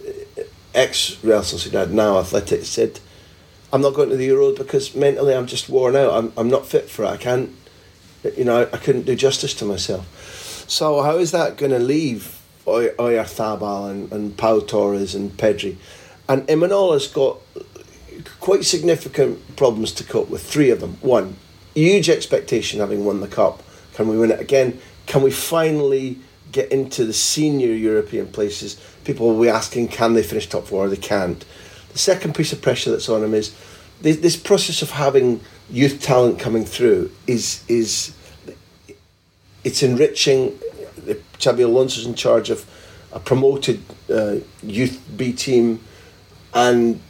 ex 0.73 1.23
Real 1.25 1.41
Sociedad, 1.41 1.91
now 1.91 2.19
athletic, 2.19 2.65
said, 2.65 3.01
I'm 3.73 3.83
not 3.83 3.95
going 3.95 4.11
to 4.11 4.17
the 4.17 4.29
Euros 4.29 4.57
because 4.57 4.95
mentally 4.95 5.35
I'm 5.35 5.49
just 5.49 5.69
worn 5.69 5.97
out. 5.97 6.13
I'm, 6.13 6.33
I'm 6.37 6.49
not 6.49 6.65
fit 6.65 6.89
for 6.89 7.05
it. 7.05 7.09
I 7.09 7.17
can't, 7.17 7.51
you 8.37 8.45
know, 8.45 8.69
I, 8.73 8.77
couldn't 8.77 9.07
do 9.07 9.17
justice 9.17 9.55
to 9.55 9.65
myself. 9.65 10.07
So 10.69 11.03
how 11.03 11.17
is 11.19 11.33
that 11.33 11.57
going 11.57 11.73
to 11.73 11.81
leave 11.81 12.41
Oyarzabal 12.65 13.91
and, 13.91 14.13
and 14.13 14.37
Pau 14.37 14.61
Torres 14.61 15.17
and 15.17 15.33
Pedri? 15.33 15.77
And 16.29 16.47
Imanol 16.47 16.93
has 16.93 17.09
got 17.09 17.39
quite 18.41 18.65
significant 18.65 19.57
problems 19.57 19.93
to 19.93 20.05
cope 20.05 20.29
with. 20.29 20.43
Three 20.43 20.71
of 20.71 20.81
them. 20.81 20.99
One, 21.01 21.37
huge 21.75 22.09
expectation 22.09 22.81
having 22.81 23.05
won 23.05 23.21
the 23.21 23.29
cup. 23.29 23.63
Can 23.95 24.09
we 24.09 24.19
win 24.19 24.31
it 24.31 24.41
again? 24.41 24.81
Can 25.07 25.23
we 25.23 25.31
finally 25.31 26.19
get 26.53 26.71
into 26.73 27.05
the 27.05 27.13
senior 27.13 27.73
European 27.73 28.27
places? 28.27 28.81
People 29.05 29.29
will 29.29 29.43
be 29.43 29.49
asking, 29.49 29.89
can 29.89 30.15
they 30.15 30.23
finish 30.23 30.49
top 30.49 30.67
four? 30.67 30.89
They 30.89 30.97
can't. 30.97 31.45
The 31.93 31.99
second 31.99 32.35
piece 32.35 32.53
of 32.53 32.61
pressure 32.61 32.91
that's 32.91 33.09
on 33.09 33.23
them 33.23 33.35
is 33.35 33.55
this, 34.03 34.19
this 34.19 34.37
process 34.37 34.83
of 34.83 34.91
having 34.91 35.41
youth 35.71 36.03
talent 36.03 36.39
coming 36.39 36.65
through 36.65 37.11
is 37.27 37.65
is 37.69 38.15
it's 39.65 39.83
enriching. 39.83 40.59
Xabi 41.39 41.65
Alonso's 41.65 42.07
in 42.07 42.15
charge 42.15 42.51
of 42.51 42.65
a 43.13 43.21
promoted 43.21 43.81
uh, 44.11 44.37
youth 44.63 45.01
B 45.17 45.33
team, 45.33 45.81
and 46.55 47.01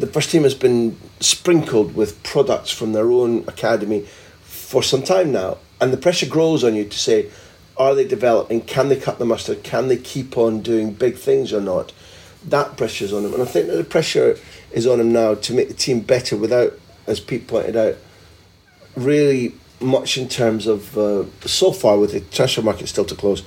the 0.00 0.06
first 0.06 0.30
team 0.30 0.42
has 0.42 0.54
been 0.54 0.98
sprinkled 1.20 1.94
with 1.94 2.22
products 2.22 2.70
from 2.70 2.92
their 2.92 3.10
own 3.10 3.44
academy 3.48 4.06
for 4.42 4.82
some 4.82 5.02
time 5.02 5.32
now, 5.32 5.58
and 5.80 5.92
the 5.92 5.96
pressure 5.96 6.26
grows 6.26 6.64
on 6.64 6.74
you 6.74 6.84
to 6.84 6.98
say, 6.98 7.30
are 7.76 7.94
they 7.94 8.06
developing? 8.06 8.62
Can 8.62 8.88
they 8.88 8.96
cut 8.96 9.18
the 9.18 9.24
mustard? 9.26 9.62
Can 9.62 9.88
they 9.88 9.96
keep 9.96 10.36
on 10.38 10.62
doing 10.62 10.92
big 10.92 11.16
things 11.16 11.52
or 11.52 11.60
not? 11.60 11.92
That 12.44 12.76
pressure's 12.76 13.12
on 13.12 13.22
them, 13.22 13.34
and 13.34 13.42
I 13.42 13.46
think 13.46 13.66
that 13.66 13.76
the 13.76 13.84
pressure 13.84 14.38
is 14.72 14.86
on 14.86 14.98
them 14.98 15.12
now 15.12 15.34
to 15.34 15.52
make 15.52 15.68
the 15.68 15.74
team 15.74 16.00
better 16.00 16.36
without, 16.36 16.78
as 17.06 17.20
Pete 17.20 17.46
pointed 17.46 17.76
out, 17.76 17.96
really 18.96 19.54
much 19.80 20.16
in 20.16 20.28
terms 20.28 20.66
of 20.66 20.96
uh, 20.96 21.24
so 21.42 21.72
far 21.72 21.98
with 21.98 22.12
the 22.12 22.20
transfer 22.20 22.62
market 22.62 22.88
still 22.88 23.04
to 23.04 23.14
close, 23.14 23.42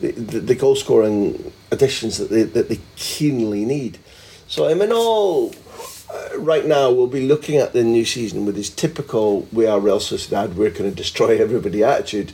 the, 0.00 0.12
the, 0.12 0.40
the 0.40 0.54
goal 0.54 0.76
scoring 0.76 1.52
additions 1.70 2.18
that 2.18 2.30
they 2.30 2.42
that 2.42 2.68
they 2.68 2.80
keenly 2.96 3.64
need. 3.64 3.98
So 4.46 4.68
I 4.68 4.74
mean, 4.74 4.92
all 4.92 5.54
uh, 6.12 6.38
right 6.38 6.66
now 6.66 6.90
we'll 6.90 7.06
be 7.06 7.26
looking 7.26 7.56
at 7.56 7.72
the 7.72 7.84
new 7.84 8.04
season 8.04 8.44
with 8.46 8.56
his 8.56 8.70
typical 8.70 9.46
"we 9.52 9.66
are 9.66 9.78
Real 9.78 10.00
Sociedad, 10.00 10.54
we're 10.54 10.70
going 10.70 10.90
to 10.90 10.96
destroy 10.96 11.40
everybody" 11.40 11.84
attitude, 11.84 12.32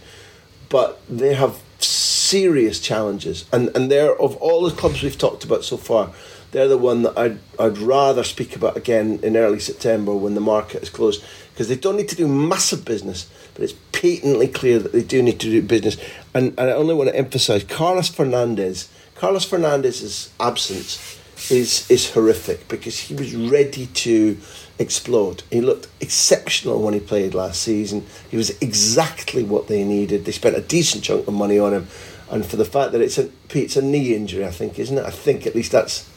but 0.68 1.00
they 1.08 1.34
have 1.34 1.60
serious 1.78 2.80
challenges, 2.80 3.44
and 3.52 3.74
and 3.76 3.90
they're 3.90 4.16
of 4.20 4.36
all 4.36 4.62
the 4.62 4.74
clubs 4.74 5.02
we've 5.02 5.18
talked 5.18 5.44
about 5.44 5.64
so 5.64 5.76
far, 5.76 6.12
they're 6.52 6.68
the 6.68 6.78
one 6.78 7.02
that 7.02 7.18
I'd 7.18 7.38
I'd 7.58 7.78
rather 7.78 8.24
speak 8.24 8.56
about 8.56 8.76
again 8.76 9.20
in 9.22 9.36
early 9.36 9.60
September 9.60 10.14
when 10.14 10.34
the 10.34 10.40
market 10.40 10.82
is 10.82 10.90
closed 10.90 11.22
because 11.52 11.68
they 11.68 11.76
don't 11.76 11.96
need 11.96 12.08
to 12.08 12.16
do 12.16 12.28
massive 12.28 12.84
business, 12.84 13.30
but 13.54 13.62
it's 13.62 13.74
patently 13.92 14.48
clear 14.48 14.78
that 14.78 14.92
they 14.92 15.02
do 15.02 15.22
need 15.22 15.40
to 15.40 15.50
do 15.50 15.62
business, 15.62 15.96
and, 16.34 16.54
and 16.58 16.70
I 16.70 16.72
only 16.72 16.94
want 16.94 17.10
to 17.10 17.16
emphasise 17.16 17.64
Carlos 17.64 18.08
Fernandez. 18.08 18.88
Carlos 19.14 19.46
Fernandez's 19.46 20.30
absence 20.38 21.18
is 21.50 21.90
is 21.90 22.11
horrific 22.11 22.68
because 22.68 22.98
he 22.98 23.14
was 23.14 23.35
ready 23.35 23.87
to 23.87 24.38
explode. 24.78 25.42
He 25.50 25.61
looked 25.61 25.88
exceptional 26.00 26.82
when 26.82 26.94
he 26.94 27.00
played 27.00 27.35
last 27.35 27.62
season. 27.62 28.06
He 28.30 28.37
was 28.37 28.50
exactly 28.61 29.42
what 29.42 29.68
they 29.68 29.85
needed. 29.85 30.24
They 30.24 30.32
spent 30.32 30.56
a 30.56 30.61
decent 30.61 31.04
chunk 31.04 31.26
of 31.26 31.35
money 31.35 31.59
on 31.59 31.72
him, 31.72 31.88
and 32.30 32.44
for 32.44 32.56
the 32.56 32.64
fact 32.64 32.92
that 32.92 33.00
it's 33.00 33.18
a 33.18 33.30
it's 33.54 33.76
a 33.76 33.82
knee 33.82 34.14
injury, 34.14 34.44
I 34.44 34.50
think, 34.50 34.78
isn't 34.78 34.98
it? 34.98 35.04
I 35.04 35.11
think 35.11 35.46
at 35.46 35.54
least 35.54 35.72
that's. 35.72 36.11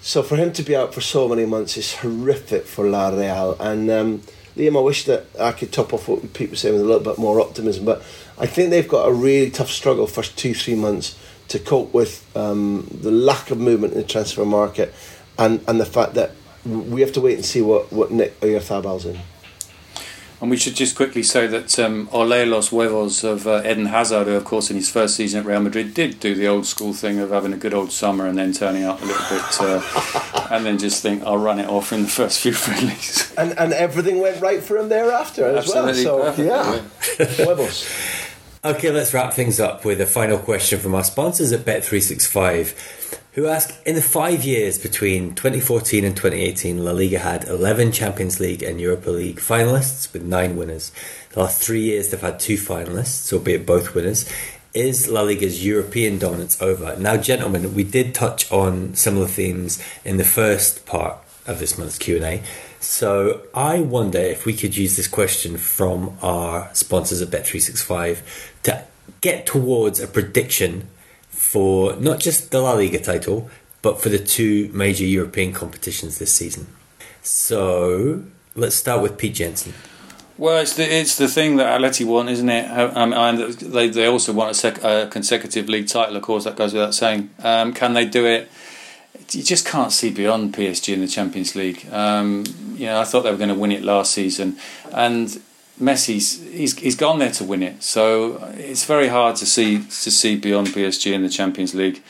So 0.00 0.22
for 0.22 0.36
him 0.36 0.52
to 0.52 0.62
be 0.62 0.76
out 0.76 0.94
for 0.94 1.00
so 1.00 1.28
many 1.28 1.46
months 1.46 1.76
is 1.76 1.96
horrific 1.96 2.64
for 2.64 2.88
La 2.88 3.08
Real. 3.08 3.56
And 3.58 3.90
um, 3.90 4.22
Liam, 4.56 4.76
I 4.76 4.80
wish 4.80 5.04
that 5.06 5.26
I 5.38 5.50
could 5.50 5.72
top 5.72 5.92
off 5.92 6.06
what 6.06 6.22
was 6.22 6.60
saying 6.60 6.74
with 6.74 6.82
a 6.82 6.86
little 6.86 7.02
bit 7.02 7.18
more 7.18 7.40
optimism, 7.40 7.84
but 7.84 8.02
I 8.38 8.46
think 8.46 8.70
they've 8.70 8.86
got 8.86 9.08
a 9.08 9.12
really 9.12 9.50
tough 9.50 9.70
struggle 9.70 10.06
first 10.06 10.38
two 10.38 10.54
three 10.54 10.76
months 10.76 11.18
to 11.48 11.58
cope 11.58 11.92
with 11.94 12.24
um, 12.36 12.88
the 12.90 13.10
lack 13.10 13.50
of 13.50 13.58
movement 13.58 13.94
in 13.94 14.00
the 14.00 14.06
transfer 14.06 14.44
market 14.44 14.94
and, 15.38 15.62
and 15.68 15.80
the 15.80 15.86
fact 15.86 16.14
that 16.14 16.32
we 16.64 17.00
have 17.00 17.12
to 17.12 17.20
wait 17.20 17.36
and 17.36 17.44
see 17.44 17.62
what, 17.62 17.92
what 17.92 18.10
Nick 18.10 18.38
Oyarzabal's 18.40 19.06
in. 19.06 19.20
And 20.38 20.50
we 20.50 20.58
should 20.58 20.74
just 20.74 20.96
quickly 20.96 21.22
say 21.22 21.46
that 21.46 21.78
um, 21.78 22.10
Ole 22.12 22.44
Los 22.44 22.68
Huevos 22.68 23.24
of 23.24 23.46
uh, 23.46 23.62
Eden 23.64 23.86
Hazard, 23.86 24.26
who, 24.26 24.34
of 24.34 24.44
course, 24.44 24.68
in 24.70 24.76
his 24.76 24.90
first 24.90 25.16
season 25.16 25.40
at 25.40 25.46
Real 25.46 25.60
Madrid, 25.60 25.94
did 25.94 26.20
do 26.20 26.34
the 26.34 26.46
old 26.46 26.66
school 26.66 26.92
thing 26.92 27.18
of 27.20 27.30
having 27.30 27.54
a 27.54 27.56
good 27.56 27.72
old 27.72 27.90
summer 27.90 28.26
and 28.26 28.36
then 28.36 28.52
turning 28.52 28.84
up 28.84 29.00
a 29.00 29.06
little 29.06 29.24
bit, 29.30 29.60
uh, 29.60 30.48
and 30.50 30.66
then 30.66 30.76
just 30.76 31.02
think, 31.02 31.22
I'll 31.22 31.38
run 31.38 31.58
it 31.58 31.68
off 31.70 31.90
in 31.90 32.02
the 32.02 32.08
first 32.08 32.40
few 32.40 32.52
friendlies. 32.64 33.32
And, 33.38 33.58
and 33.58 33.72
everything 33.72 34.20
went 34.20 34.42
right 34.42 34.62
for 34.62 34.76
him 34.76 34.90
thereafter 34.90 35.46
as 35.46 35.74
Absolutely 35.74 36.04
well. 36.04 36.34
So, 36.36 36.44
perfect, 36.44 37.38
yeah. 37.38 37.44
Huevos. 37.44 37.88
Okay, 38.66 38.90
let's 38.90 39.14
wrap 39.14 39.32
things 39.32 39.60
up 39.60 39.84
with 39.84 40.00
a 40.00 40.06
final 40.06 40.38
question 40.38 40.80
from 40.80 40.92
our 40.96 41.04
sponsors 41.04 41.52
at 41.52 41.60
Bet365, 41.60 42.74
who 43.34 43.46
ask 43.46 43.72
In 43.86 43.94
the 43.94 44.02
five 44.02 44.42
years 44.42 44.76
between 44.76 45.36
2014 45.36 46.04
and 46.04 46.16
2018, 46.16 46.84
La 46.84 46.90
Liga 46.90 47.20
had 47.20 47.44
11 47.44 47.92
Champions 47.92 48.40
League 48.40 48.64
and 48.64 48.80
Europa 48.80 49.10
League 49.10 49.38
finalists 49.38 50.12
with 50.12 50.24
nine 50.24 50.56
winners. 50.56 50.90
The 51.30 51.42
last 51.42 51.62
three 51.62 51.82
years, 51.82 52.10
they've 52.10 52.20
had 52.20 52.40
two 52.40 52.56
finalists, 52.56 53.32
albeit 53.32 53.66
both 53.66 53.94
winners. 53.94 54.28
Is 54.74 55.06
La 55.06 55.22
Liga's 55.22 55.64
European 55.64 56.18
dominance 56.18 56.60
over? 56.60 56.96
Now, 56.96 57.16
gentlemen, 57.16 57.72
we 57.72 57.84
did 57.84 58.16
touch 58.16 58.50
on 58.50 58.96
similar 58.96 59.28
themes 59.28 59.80
in 60.04 60.16
the 60.16 60.24
first 60.24 60.86
part 60.86 61.18
of 61.46 61.60
this 61.60 61.78
month's 61.78 61.98
Q&A. 61.98 62.42
So 62.80 63.42
I 63.54 63.80
wonder 63.80 64.18
if 64.18 64.46
we 64.46 64.54
could 64.54 64.76
use 64.76 64.96
this 64.96 65.08
question 65.08 65.56
from 65.56 66.16
our 66.22 66.70
sponsors 66.74 67.22
at 67.22 67.28
Bet365 67.28 68.62
to 68.64 68.84
get 69.20 69.46
towards 69.46 70.00
a 70.00 70.06
prediction 70.06 70.88
for 71.28 71.96
not 71.96 72.20
just 72.20 72.50
the 72.50 72.60
La 72.60 72.72
Liga 72.72 72.98
title, 72.98 73.50
but 73.82 74.00
for 74.00 74.08
the 74.08 74.18
two 74.18 74.70
major 74.72 75.04
European 75.04 75.52
competitions 75.52 76.18
this 76.18 76.32
season. 76.32 76.66
So 77.22 78.24
let's 78.54 78.76
start 78.76 79.02
with 79.02 79.18
Pete 79.18 79.34
Jenson. 79.34 79.74
Well, 80.38 80.58
it's 80.58 80.74
the 80.74 80.84
it's 80.84 81.16
the 81.16 81.28
thing 81.28 81.56
that 81.56 81.80
Atleti 81.80 82.04
want, 82.04 82.28
isn't 82.28 82.48
it? 82.48 82.70
Um, 82.70 83.14
and 83.14 83.54
they 83.54 83.88
they 83.88 84.06
also 84.06 84.34
want 84.34 84.50
a, 84.50 84.54
sec, 84.54 84.84
a 84.84 85.08
consecutive 85.10 85.68
league 85.68 85.88
title. 85.88 86.14
Of 86.16 86.22
course, 86.22 86.44
that 86.44 86.56
goes 86.56 86.74
without 86.74 86.94
saying. 86.94 87.30
Um, 87.42 87.72
can 87.72 87.94
they 87.94 88.04
do 88.04 88.26
it? 88.26 88.50
You 89.32 89.42
just 89.42 89.66
can't 89.66 89.92
see 89.92 90.10
beyond 90.10 90.54
PSG 90.54 90.94
in 90.94 91.00
the 91.00 91.08
Champions 91.08 91.56
League. 91.56 91.86
Um, 91.90 92.44
you 92.74 92.86
know, 92.86 93.00
I 93.00 93.04
thought 93.04 93.22
they 93.22 93.30
were 93.30 93.36
going 93.36 93.48
to 93.48 93.54
win 93.54 93.72
it 93.72 93.82
last 93.82 94.12
season, 94.12 94.56
and 94.92 95.40
Messi's 95.80 96.42
he's 96.42 96.78
he's 96.78 96.96
gone 96.96 97.18
there 97.18 97.32
to 97.32 97.44
win 97.44 97.62
it. 97.62 97.82
So 97.82 98.38
it's 98.54 98.84
very 98.84 99.08
hard 99.08 99.36
to 99.36 99.46
see 99.46 99.78
to 99.78 100.10
see 100.10 100.36
beyond 100.36 100.68
PSG 100.68 101.12
in 101.12 101.22
the 101.22 101.28
Champions 101.28 101.74
League. 101.74 102.02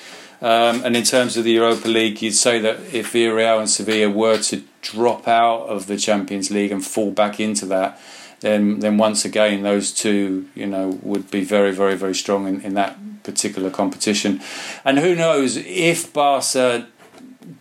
Um, 0.43 0.85
and 0.85 0.95
in 0.95 1.03
terms 1.03 1.37
of 1.37 1.45
the 1.45 1.53
Europa 1.53 1.89
League, 1.89 2.21
you'd 2.21 2.33
say 2.33 2.59
that 2.59 2.79
if 2.93 3.15
Villarreal 3.15 3.59
and 3.59 3.71
Sevilla 3.71 4.11
were 4.11 4.39
to 4.43 4.63
drop 4.83 5.27
out 5.27 5.63
of 5.63 5.87
the 5.87 5.97
Champions 5.97 6.51
League 6.51 6.71
and 6.71 6.85
fall 6.85 7.11
back 7.11 7.41
into 7.41 7.65
that, 7.67 7.99
then 8.41 8.81
then 8.81 8.99
once 8.99 9.25
again 9.25 9.63
those 9.63 9.91
two 9.93 10.49
you 10.55 10.67
know 10.67 10.99
would 11.03 11.31
be 11.31 11.43
very 11.43 11.73
very 11.73 11.97
very 11.97 12.15
strong 12.15 12.47
in, 12.47 12.61
in 12.61 12.75
that 12.75 12.99
particular 13.23 13.71
competition. 13.71 14.41
And 14.85 14.99
who 14.99 15.15
knows 15.15 15.57
if 15.57 16.13
Barca 16.13 16.87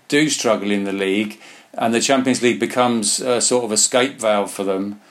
do 0.07 0.29
struggle 0.29 0.71
in 0.71 0.83
the 0.83 0.93
league 0.93 1.39
and 1.77 1.93
the 1.93 1.99
Champions 1.99 2.41
League 2.41 2.59
becomes 2.59 3.19
a 3.19 3.41
sort 3.41 3.65
of 3.65 3.71
escape 3.71 4.19
valve 4.19 4.51
for 4.51 4.63
them, 4.63 5.01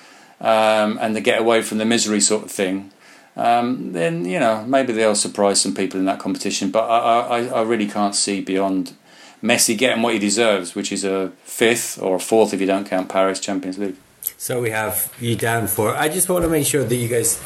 um, 0.40 0.98
and 1.00 1.14
they 1.14 1.20
get 1.20 1.40
away 1.40 1.62
from 1.62 1.78
the 1.78 1.85
misery 1.85 2.20
sort 2.20 2.44
of 2.44 2.50
thing. 2.50 2.90
Um, 3.37 3.92
then 3.92 4.24
you 4.24 4.38
know 4.38 4.64
maybe 4.64 4.92
they'll 4.92 5.14
surprise 5.16 5.61
some 5.61 5.74
people 5.74 5.98
in 5.98 6.07
that 6.07 6.18
competition, 6.20 6.70
but 6.70 6.88
I, 6.88 7.20
I, 7.20 7.44
I 7.46 7.62
really 7.62 7.88
can't 7.88 8.14
see 8.14 8.40
beyond 8.40 8.94
Messi 9.42 9.76
getting 9.76 10.02
what 10.02 10.14
he 10.14 10.18
deserves, 10.18 10.74
which 10.74 10.92
is 10.92 11.04
a 11.04 11.33
fifth 11.42 12.00
or 12.00 12.16
a 12.16 12.20
fourth 12.20 12.54
if 12.54 12.61
you 12.61 12.66
don't 12.66 12.87
count 12.88 13.09
Paris 13.09 13.40
Champions 13.40 13.78
League. 13.78 13.96
So 14.38 14.61
we 14.61 14.70
have 14.70 15.12
you 15.20 15.37
down 15.37 15.66
for. 15.66 15.94
I 15.94 16.09
just 16.09 16.28
want 16.28 16.44
to 16.44 16.50
make 16.50 16.66
sure 16.66 16.85
that 16.85 16.94
you 16.96 17.09
guys 17.09 17.40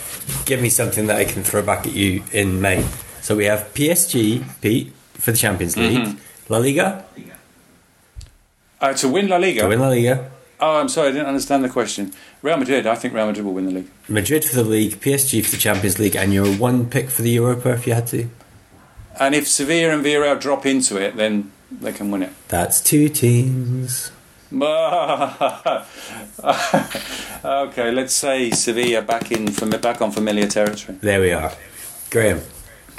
give 0.44 0.60
me 0.60 0.68
something 0.68 1.06
that 1.06 1.16
I 1.16 1.24
can 1.24 1.42
throw 1.42 1.62
back 1.62 1.86
at 1.86 1.92
you 1.92 2.22
in 2.32 2.60
May. 2.60 2.86
So 3.20 3.34
we 3.34 3.46
have 3.46 3.72
PSG, 3.74 4.44
Pete, 4.60 4.92
for 5.14 5.32
the 5.32 5.38
Champions 5.38 5.76
League, 5.76 5.98
Mm-hmm. 5.98 6.52
La 6.52 6.58
Liga, 6.58 7.04
Uh, 8.80 8.92
to 8.94 9.08
win 9.08 9.28
La 9.28 9.36
Liga. 9.36 9.62
to 9.62 9.68
win 9.68 9.80
La 9.80 9.88
Liga, 9.88 10.30
Oh, 10.60 10.80
I'm 10.80 10.88
sorry, 10.88 11.08
I 11.10 11.12
didn't 11.12 11.28
understand 11.28 11.62
the 11.62 11.68
question. 11.68 12.12
Real 12.42 12.56
Madrid, 12.56 12.84
I 12.86 12.96
think 12.96 13.14
Real 13.14 13.26
Madrid 13.26 13.44
will 13.46 13.54
win 13.54 13.66
the 13.66 13.70
league. 13.72 13.90
Madrid 14.08 14.44
for 14.44 14.56
the 14.56 14.64
league, 14.64 15.00
PSG 15.00 15.44
for 15.44 15.52
the 15.52 15.56
Champions 15.56 16.00
League, 16.00 16.16
and 16.16 16.34
your 16.34 16.52
one 16.56 16.90
pick 16.90 17.10
for 17.10 17.22
the 17.22 17.30
Europa 17.30 17.70
if 17.74 17.86
you 17.86 17.94
had 17.94 18.08
to. 18.08 18.28
And 19.20 19.36
if 19.36 19.46
Sevilla 19.46 19.94
and 19.94 20.04
Villarreal 20.04 20.40
drop 20.40 20.66
into 20.66 20.96
it, 20.96 21.16
then 21.16 21.52
they 21.70 21.92
can 21.92 22.10
win 22.10 22.22
it. 22.22 22.32
That's 22.48 22.80
two 22.80 23.08
teams. 23.08 24.10
okay, 27.44 27.90
let's 27.92 28.14
say 28.14 28.50
Sevilla 28.50 29.02
back 29.02 29.30
in 29.30 29.52
from 29.52 29.70
back 29.70 30.00
on 30.00 30.10
familiar 30.10 30.46
territory. 30.46 30.98
There 31.00 31.20
we 31.20 31.32
are. 31.32 31.52
Graham. 32.10 32.40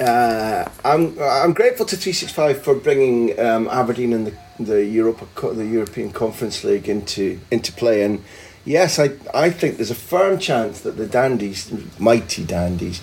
Uh, 0.00 0.66
I'm 0.82 1.18
I'm 1.20 1.52
grateful 1.52 1.84
to 1.86 1.96
365 1.96 2.62
for 2.62 2.74
bringing 2.74 3.38
um, 3.38 3.68
Aberdeen 3.68 4.12
and 4.14 4.26
the 4.26 4.34
the 4.58 4.84
Europa 4.84 5.26
the 5.52 5.66
European 5.66 6.10
Conference 6.10 6.64
League 6.64 6.88
into 6.88 7.38
into 7.50 7.70
play 7.72 8.02
and 8.02 8.24
yes 8.64 8.98
I 8.98 9.10
I 9.34 9.50
think 9.50 9.76
there's 9.76 9.90
a 9.90 9.94
firm 9.94 10.38
chance 10.38 10.80
that 10.80 10.96
the 10.96 11.06
Dandies 11.06 11.70
mighty 11.98 12.44
Dandies 12.44 13.02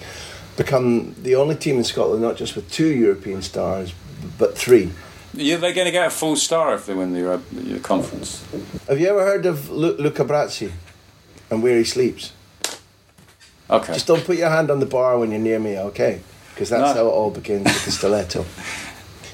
become 0.55 1.13
the 1.21 1.35
only 1.35 1.55
team 1.55 1.77
in 1.77 1.83
Scotland 1.83 2.23
not 2.23 2.35
just 2.35 2.55
with 2.55 2.71
two 2.71 2.87
European 2.87 3.43
stars 3.43 3.93
but 4.39 4.57
three. 4.57 4.91
Yeah, 5.33 5.57
they're 5.57 5.73
going 5.73 5.85
to 5.85 5.91
get 5.91 6.07
a 6.07 6.09
full 6.09 6.35
star 6.35 6.73
if 6.73 6.87
they 6.87 6.95
win 6.95 7.13
the, 7.13 7.19
Euro- 7.19 7.43
the 7.51 7.79
conference. 7.79 8.43
Have 8.87 8.99
you 8.99 9.07
ever 9.09 9.23
heard 9.23 9.45
of 9.45 9.69
Lu- 9.69 9.95
Luca 9.97 10.25
Brasi 10.25 10.71
and 11.51 11.61
where 11.61 11.77
he 11.77 11.83
sleeps? 11.83 12.33
Okay. 13.69 13.93
Just 13.93 14.07
don't 14.07 14.23
put 14.25 14.37
your 14.37 14.49
hand 14.49 14.71
on 14.71 14.79
the 14.79 14.87
bar 14.87 15.19
when 15.19 15.29
you're 15.29 15.39
near 15.39 15.59
me, 15.59 15.77
okay? 15.77 16.21
Because 16.57 16.69
that's 16.69 16.95
No. 16.95 17.03
how 17.03 17.07
it 17.07 17.11
all 17.11 17.29
begins 17.29 17.65
with 17.65 17.85
the 17.85 17.91
stiletto. 17.91 18.43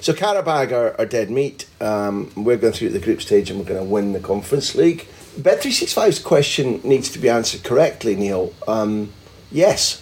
So 0.02 0.12
Qarabag 0.12 0.74
are, 0.74 0.94
are 1.00 1.06
dead 1.06 1.32
meat. 1.32 1.68
Um, 1.80 2.30
we're 2.36 2.58
going 2.58 2.74
through 2.74 2.90
the 2.90 3.00
group 3.00 3.22
stage 3.22 3.50
and 3.50 3.58
we're 3.58 3.66
going 3.66 3.80
to 3.80 3.90
win 3.90 4.12
the 4.12 4.20
Conference 4.20 4.76
League. 4.76 5.08
Bet365's 5.40 6.20
question 6.20 6.82
needs 6.84 7.10
to 7.12 7.20
be 7.20 7.30
answered 7.30 7.64
correctly, 7.64 8.18
Neil. 8.18 8.52
Um, 8.68 9.14
yes. 9.54 10.02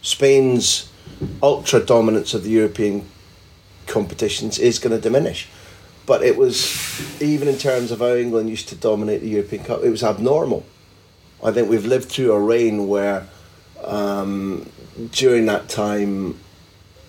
Spain's 0.00 0.90
ultra 1.42 1.84
dominance 1.84 2.32
of 2.32 2.42
the 2.42 2.48
European 2.50 3.04
competitions 3.86 4.58
is 4.58 4.78
going 4.78 4.96
to 4.96 5.00
diminish. 5.00 5.46
But 6.06 6.22
it 6.22 6.38
was, 6.38 7.20
even 7.20 7.48
in 7.48 7.58
terms 7.58 7.90
of 7.90 7.98
how 7.98 8.14
England 8.14 8.48
used 8.48 8.70
to 8.70 8.76
dominate 8.76 9.20
the 9.20 9.28
European 9.28 9.62
Cup, 9.62 9.84
it 9.84 9.90
was 9.90 10.02
abnormal. 10.02 10.64
I 11.44 11.52
think 11.52 11.68
we've 11.68 11.84
lived 11.84 12.08
through 12.08 12.32
a 12.32 12.40
reign 12.40 12.88
where 12.88 13.26
um, 13.84 14.70
during 15.10 15.46
that 15.46 15.68
time, 15.68 16.38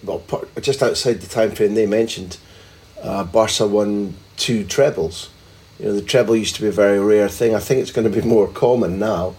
well, 0.04 0.23
just 0.62 0.82
outside 0.84 1.21
the 1.21 1.28
time 1.28 1.52
frame 1.52 1.75
they 1.75 1.86
mentioned, 1.86 2.38
uh, 3.02 3.23
Barca 3.23 3.67
won 3.67 4.15
two 4.38 4.63
trebles. 4.63 5.30
You 5.80 5.86
know, 5.86 5.93
the 5.93 6.02
treble 6.02 6.36
used 6.36 6.56
to 6.56 6.62
be 6.62 6.67
a 6.67 6.71
very 6.71 6.99
rare 6.99 7.30
thing. 7.30 7.56
I 7.56 7.60
think 7.60 7.82
it's 7.82 7.91
going 7.91 8.10
to 8.12 8.21
be 8.21 8.25
more 8.28 8.47
common 8.47 8.99
now. 8.99 9.36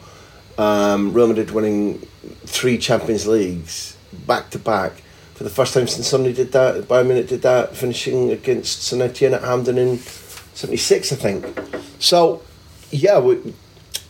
Um, 0.59 1.13
Real 1.13 1.29
Madrid 1.29 1.51
winning 1.51 2.07
three 2.45 2.79
Champions 2.79 3.27
Leagues 3.27 3.97
back 4.27 4.51
to 4.51 4.59
back 4.59 5.03
for 5.35 5.45
the 5.45 5.51
first 5.51 5.73
time 5.73 5.87
since 5.87 6.07
somebody 6.07 6.35
did 6.35 6.53
that. 6.53 6.85
Bayern 6.85 7.07
Munich 7.07 7.29
did 7.29 7.43
that, 7.43 7.75
finishing 7.75 8.31
against 8.31 8.83
St 8.83 9.01
Etienne 9.01 9.35
at 9.35 9.43
Hampden 9.43 9.79
in 9.79 9.99
'76, 9.99 11.13
I 11.13 11.17
think. 11.17 11.61
So, 11.99 12.43
yeah, 12.91 13.19
we, 13.21 13.55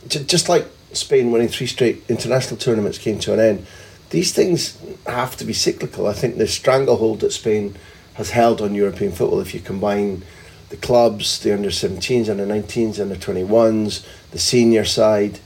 just 0.09 0.49
like 0.49 0.67
Spain 0.93 1.31
winning 1.31 1.49
three 1.49 1.69
straight 1.69 2.03
international 2.09 2.57
tournaments 2.57 2.99
came 2.99 3.19
to 3.21 3.33
an 3.33 3.41
end, 3.41 3.67
these 4.11 4.33
things 4.33 4.79
have 5.07 5.37
to 5.39 5.45
be 5.45 5.53
cyclical. 5.53 6.07
I 6.07 6.13
think 6.13 6.37
the 6.37 6.47
stranglehold 6.47 7.21
that 7.21 7.33
Spain 7.33 7.77
has 8.15 8.31
held 8.31 8.61
on 8.61 8.75
European 8.75 9.13
football, 9.13 9.41
if 9.41 9.55
you 9.55 9.61
combine 9.61 10.23
the 10.69 10.77
clubs, 10.77 11.41
the 11.41 11.53
under 11.53 11.71
17s, 11.71 12.29
under 12.29 12.47
19s, 12.47 13.01
under 13.01 13.17
21s, 13.17 14.05
the 14.31 14.39
senior 14.39 14.85
side, 14.85 15.41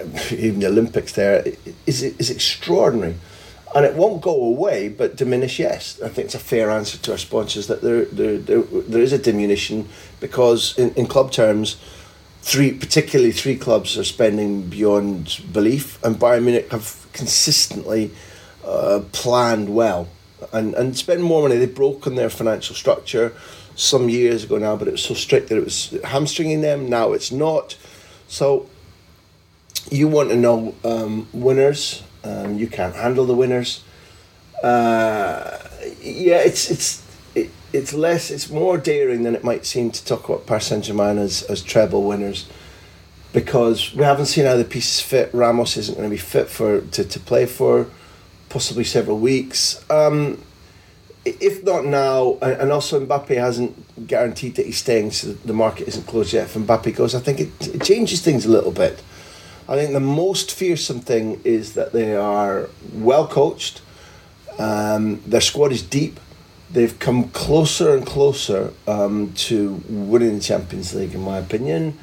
even 0.30 0.60
the 0.60 0.66
Olympics 0.66 1.12
there, 1.12 1.44
is, 1.86 2.02
is 2.02 2.30
extraordinary. 2.30 3.16
and 3.74 3.84
it 3.84 3.94
won't 3.94 4.22
go 4.22 4.44
away, 4.44 4.88
but 4.88 5.16
diminish. 5.16 5.58
Yes, 5.58 6.00
I 6.02 6.08
think 6.08 6.26
it's 6.26 6.34
a 6.34 6.38
fair 6.38 6.70
answer 6.70 6.98
to 6.98 7.12
our 7.12 7.18
sponsors 7.18 7.66
that 7.66 7.82
there 7.82 8.04
there 8.06 8.38
there, 8.38 8.62
there 8.62 9.02
is 9.02 9.12
a 9.12 9.18
diminution 9.18 9.88
because 10.20 10.78
in, 10.78 10.94
in 10.94 11.06
club 11.06 11.32
terms, 11.32 11.76
three 12.42 12.72
particularly 12.72 13.32
three 13.32 13.56
clubs 13.56 13.98
are 13.98 14.04
spending 14.04 14.62
beyond 14.62 15.40
belief, 15.52 16.02
and 16.02 16.16
Bayern 16.16 16.44
Munich 16.44 16.70
have 16.70 17.06
consistently 17.18 18.10
uh, 18.64 19.00
planned 19.12 19.74
well 19.74 20.08
and 20.52 20.74
and 20.74 20.96
spend 20.96 21.22
more 21.22 21.42
money. 21.42 21.56
They've 21.56 21.74
broken 21.74 22.14
their 22.14 22.30
financial 22.30 22.74
structure 22.74 23.32
some 23.74 24.08
years 24.08 24.44
ago 24.44 24.58
now, 24.58 24.76
but 24.76 24.88
it 24.88 24.92
was 24.92 25.02
so 25.02 25.14
strict 25.14 25.48
that 25.48 25.58
it 25.58 25.64
was 25.64 25.96
hamstringing 26.04 26.62
them. 26.62 26.88
Now 26.88 27.12
it's 27.12 27.30
not. 27.30 27.76
So 28.28 28.68
you 29.90 30.08
want 30.08 30.30
to 30.30 30.36
know 30.36 30.74
um, 30.84 31.28
winners 31.32 32.02
um, 32.24 32.58
you 32.58 32.66
can't 32.66 32.94
handle 32.94 33.26
the 33.26 33.34
winners. 33.34 33.82
Uh, 34.62 35.58
yeah, 36.00 36.38
it's 36.38 36.70
it's 36.70 37.06
it, 37.34 37.50
it's 37.72 37.94
less, 37.94 38.30
it's 38.30 38.50
more 38.50 38.76
daring 38.76 39.22
than 39.22 39.34
it 39.34 39.44
might 39.44 39.64
seem 39.64 39.90
to 39.90 40.04
talk 40.04 40.28
about 40.28 40.46
Paris 40.46 40.66
Saint 40.66 40.84
Germain 40.84 41.18
as 41.18 41.42
as 41.44 41.62
treble 41.62 42.02
winners, 42.02 42.48
because 43.32 43.94
we 43.94 44.04
haven't 44.04 44.26
seen 44.26 44.44
how 44.44 44.56
the 44.56 44.64
pieces 44.64 45.00
fit. 45.00 45.30
Ramos 45.32 45.76
isn't 45.76 45.96
going 45.96 46.08
to 46.08 46.14
be 46.14 46.18
fit 46.18 46.48
for 46.48 46.80
to, 46.80 47.04
to 47.04 47.20
play 47.20 47.46
for 47.46 47.86
possibly 48.48 48.84
several 48.84 49.18
weeks. 49.18 49.84
Um, 49.90 50.42
if 51.24 51.62
not 51.62 51.84
now, 51.84 52.38
and 52.40 52.72
also 52.72 53.04
Mbappe 53.04 53.36
hasn't 53.36 54.06
guaranteed 54.06 54.54
that 54.56 54.66
he's 54.66 54.78
staying, 54.78 55.10
so 55.10 55.32
the 55.32 55.52
market 55.52 55.88
isn't 55.88 56.06
closed 56.06 56.32
yet. 56.32 56.46
If 56.46 56.54
Mbappe 56.54 56.94
goes, 56.96 57.14
I 57.14 57.20
think 57.20 57.40
it, 57.40 57.74
it 57.74 57.82
changes 57.82 58.22
things 58.22 58.46
a 58.46 58.50
little 58.50 58.72
bit. 58.72 59.02
I 59.68 59.76
think 59.76 59.92
the 59.92 60.00
most 60.00 60.52
fearsome 60.52 61.00
thing 61.00 61.42
is 61.44 61.74
that 61.74 61.92
they 61.92 62.16
are 62.16 62.70
well 62.94 63.28
coached. 63.28 63.82
Um, 64.58 65.20
their 65.26 65.42
squad 65.42 65.72
is 65.72 65.82
deep. 65.82 66.18
They've 66.70 66.98
come 66.98 67.28
closer 67.30 67.94
and 67.94 68.06
closer 68.06 68.72
um, 68.86 69.32
to 69.34 69.82
winning 69.88 70.36
the 70.36 70.40
Champions 70.42 70.94
League, 70.94 71.14
in 71.14 71.20
my 71.20 71.38
opinion. 71.38 71.98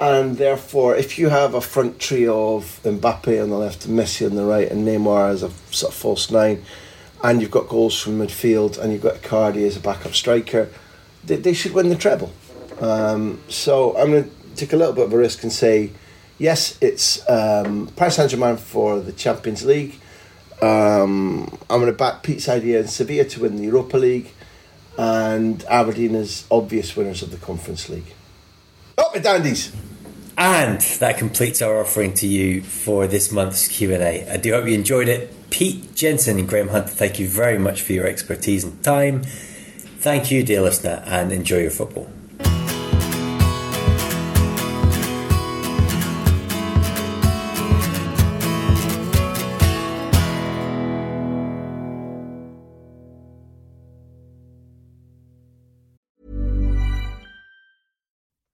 And 0.00 0.38
therefore, 0.38 0.96
if 0.96 1.18
you 1.18 1.28
have 1.28 1.54
a 1.54 1.60
front 1.60 2.00
trio 2.00 2.56
of 2.56 2.80
Mbappe 2.82 3.40
on 3.42 3.50
the 3.50 3.56
left, 3.56 3.88
Messi 3.88 4.26
on 4.28 4.34
the 4.34 4.44
right, 4.44 4.68
and 4.68 4.86
Neymar 4.86 5.30
as 5.30 5.42
a 5.42 5.50
sort 5.70 5.92
of 5.92 5.98
false 5.98 6.30
nine, 6.30 6.64
and 7.22 7.40
you've 7.40 7.52
got 7.52 7.68
goals 7.68 8.00
from 8.00 8.18
midfield, 8.18 8.76
and 8.76 8.92
you've 8.92 9.02
got 9.02 9.22
Icardi 9.22 9.66
as 9.66 9.76
a 9.76 9.80
backup 9.80 10.14
striker, 10.14 10.68
they, 11.24 11.36
they 11.36 11.52
should 11.52 11.72
win 11.72 11.88
the 11.88 11.96
treble. 11.96 12.32
Um, 12.80 13.40
so 13.48 13.96
I'm 13.96 14.10
going 14.10 14.24
to 14.24 14.30
take 14.56 14.72
a 14.72 14.76
little 14.76 14.92
bit 14.92 15.04
of 15.06 15.12
a 15.12 15.16
risk 15.16 15.42
and 15.44 15.52
say 15.52 15.92
yes, 16.38 16.76
it's 16.80 17.28
um, 17.28 17.88
Paris 17.96 18.16
Saint 18.16 18.30
Germain 18.30 18.56
for 18.56 19.00
the 19.00 19.12
Champions 19.12 19.64
League. 19.64 19.94
Um, 20.60 21.58
I'm 21.70 21.80
going 21.80 21.86
to 21.86 21.92
back 21.92 22.22
Pete's 22.22 22.48
idea 22.48 22.80
in 22.80 22.88
Sevilla 22.88 23.24
to 23.24 23.40
win 23.40 23.56
the 23.56 23.64
Europa 23.64 23.96
League, 23.96 24.32
and 24.96 25.64
Aberdeen 25.64 26.14
as 26.14 26.46
obvious 26.50 26.96
winners 26.96 27.22
of 27.22 27.30
the 27.30 27.36
Conference 27.36 27.88
League. 27.88 28.12
Up 28.96 29.12
the 29.12 29.20
dandies! 29.20 29.74
And 30.36 30.80
that 30.80 31.18
completes 31.18 31.62
our 31.62 31.80
offering 31.80 32.14
to 32.14 32.26
you 32.26 32.62
for 32.62 33.06
this 33.06 33.30
month's 33.30 33.68
Q&A. 33.68 34.28
I 34.28 34.36
do 34.36 34.52
hope 34.52 34.66
you 34.66 34.74
enjoyed 34.74 35.08
it. 35.08 35.32
Pete 35.50 35.94
Jenson 35.94 36.38
and 36.38 36.48
Graham 36.48 36.68
Hunter, 36.68 36.88
thank 36.88 37.20
you 37.20 37.28
very 37.28 37.58
much 37.58 37.82
for 37.82 37.92
your 37.92 38.06
expertise 38.06 38.64
and 38.64 38.82
time. 38.82 39.22
Thank 39.24 40.30
you, 40.30 40.42
dear 40.42 40.60
listener, 40.60 41.02
and 41.06 41.32
enjoy 41.32 41.58
your 41.58 41.70
football. 41.70 42.10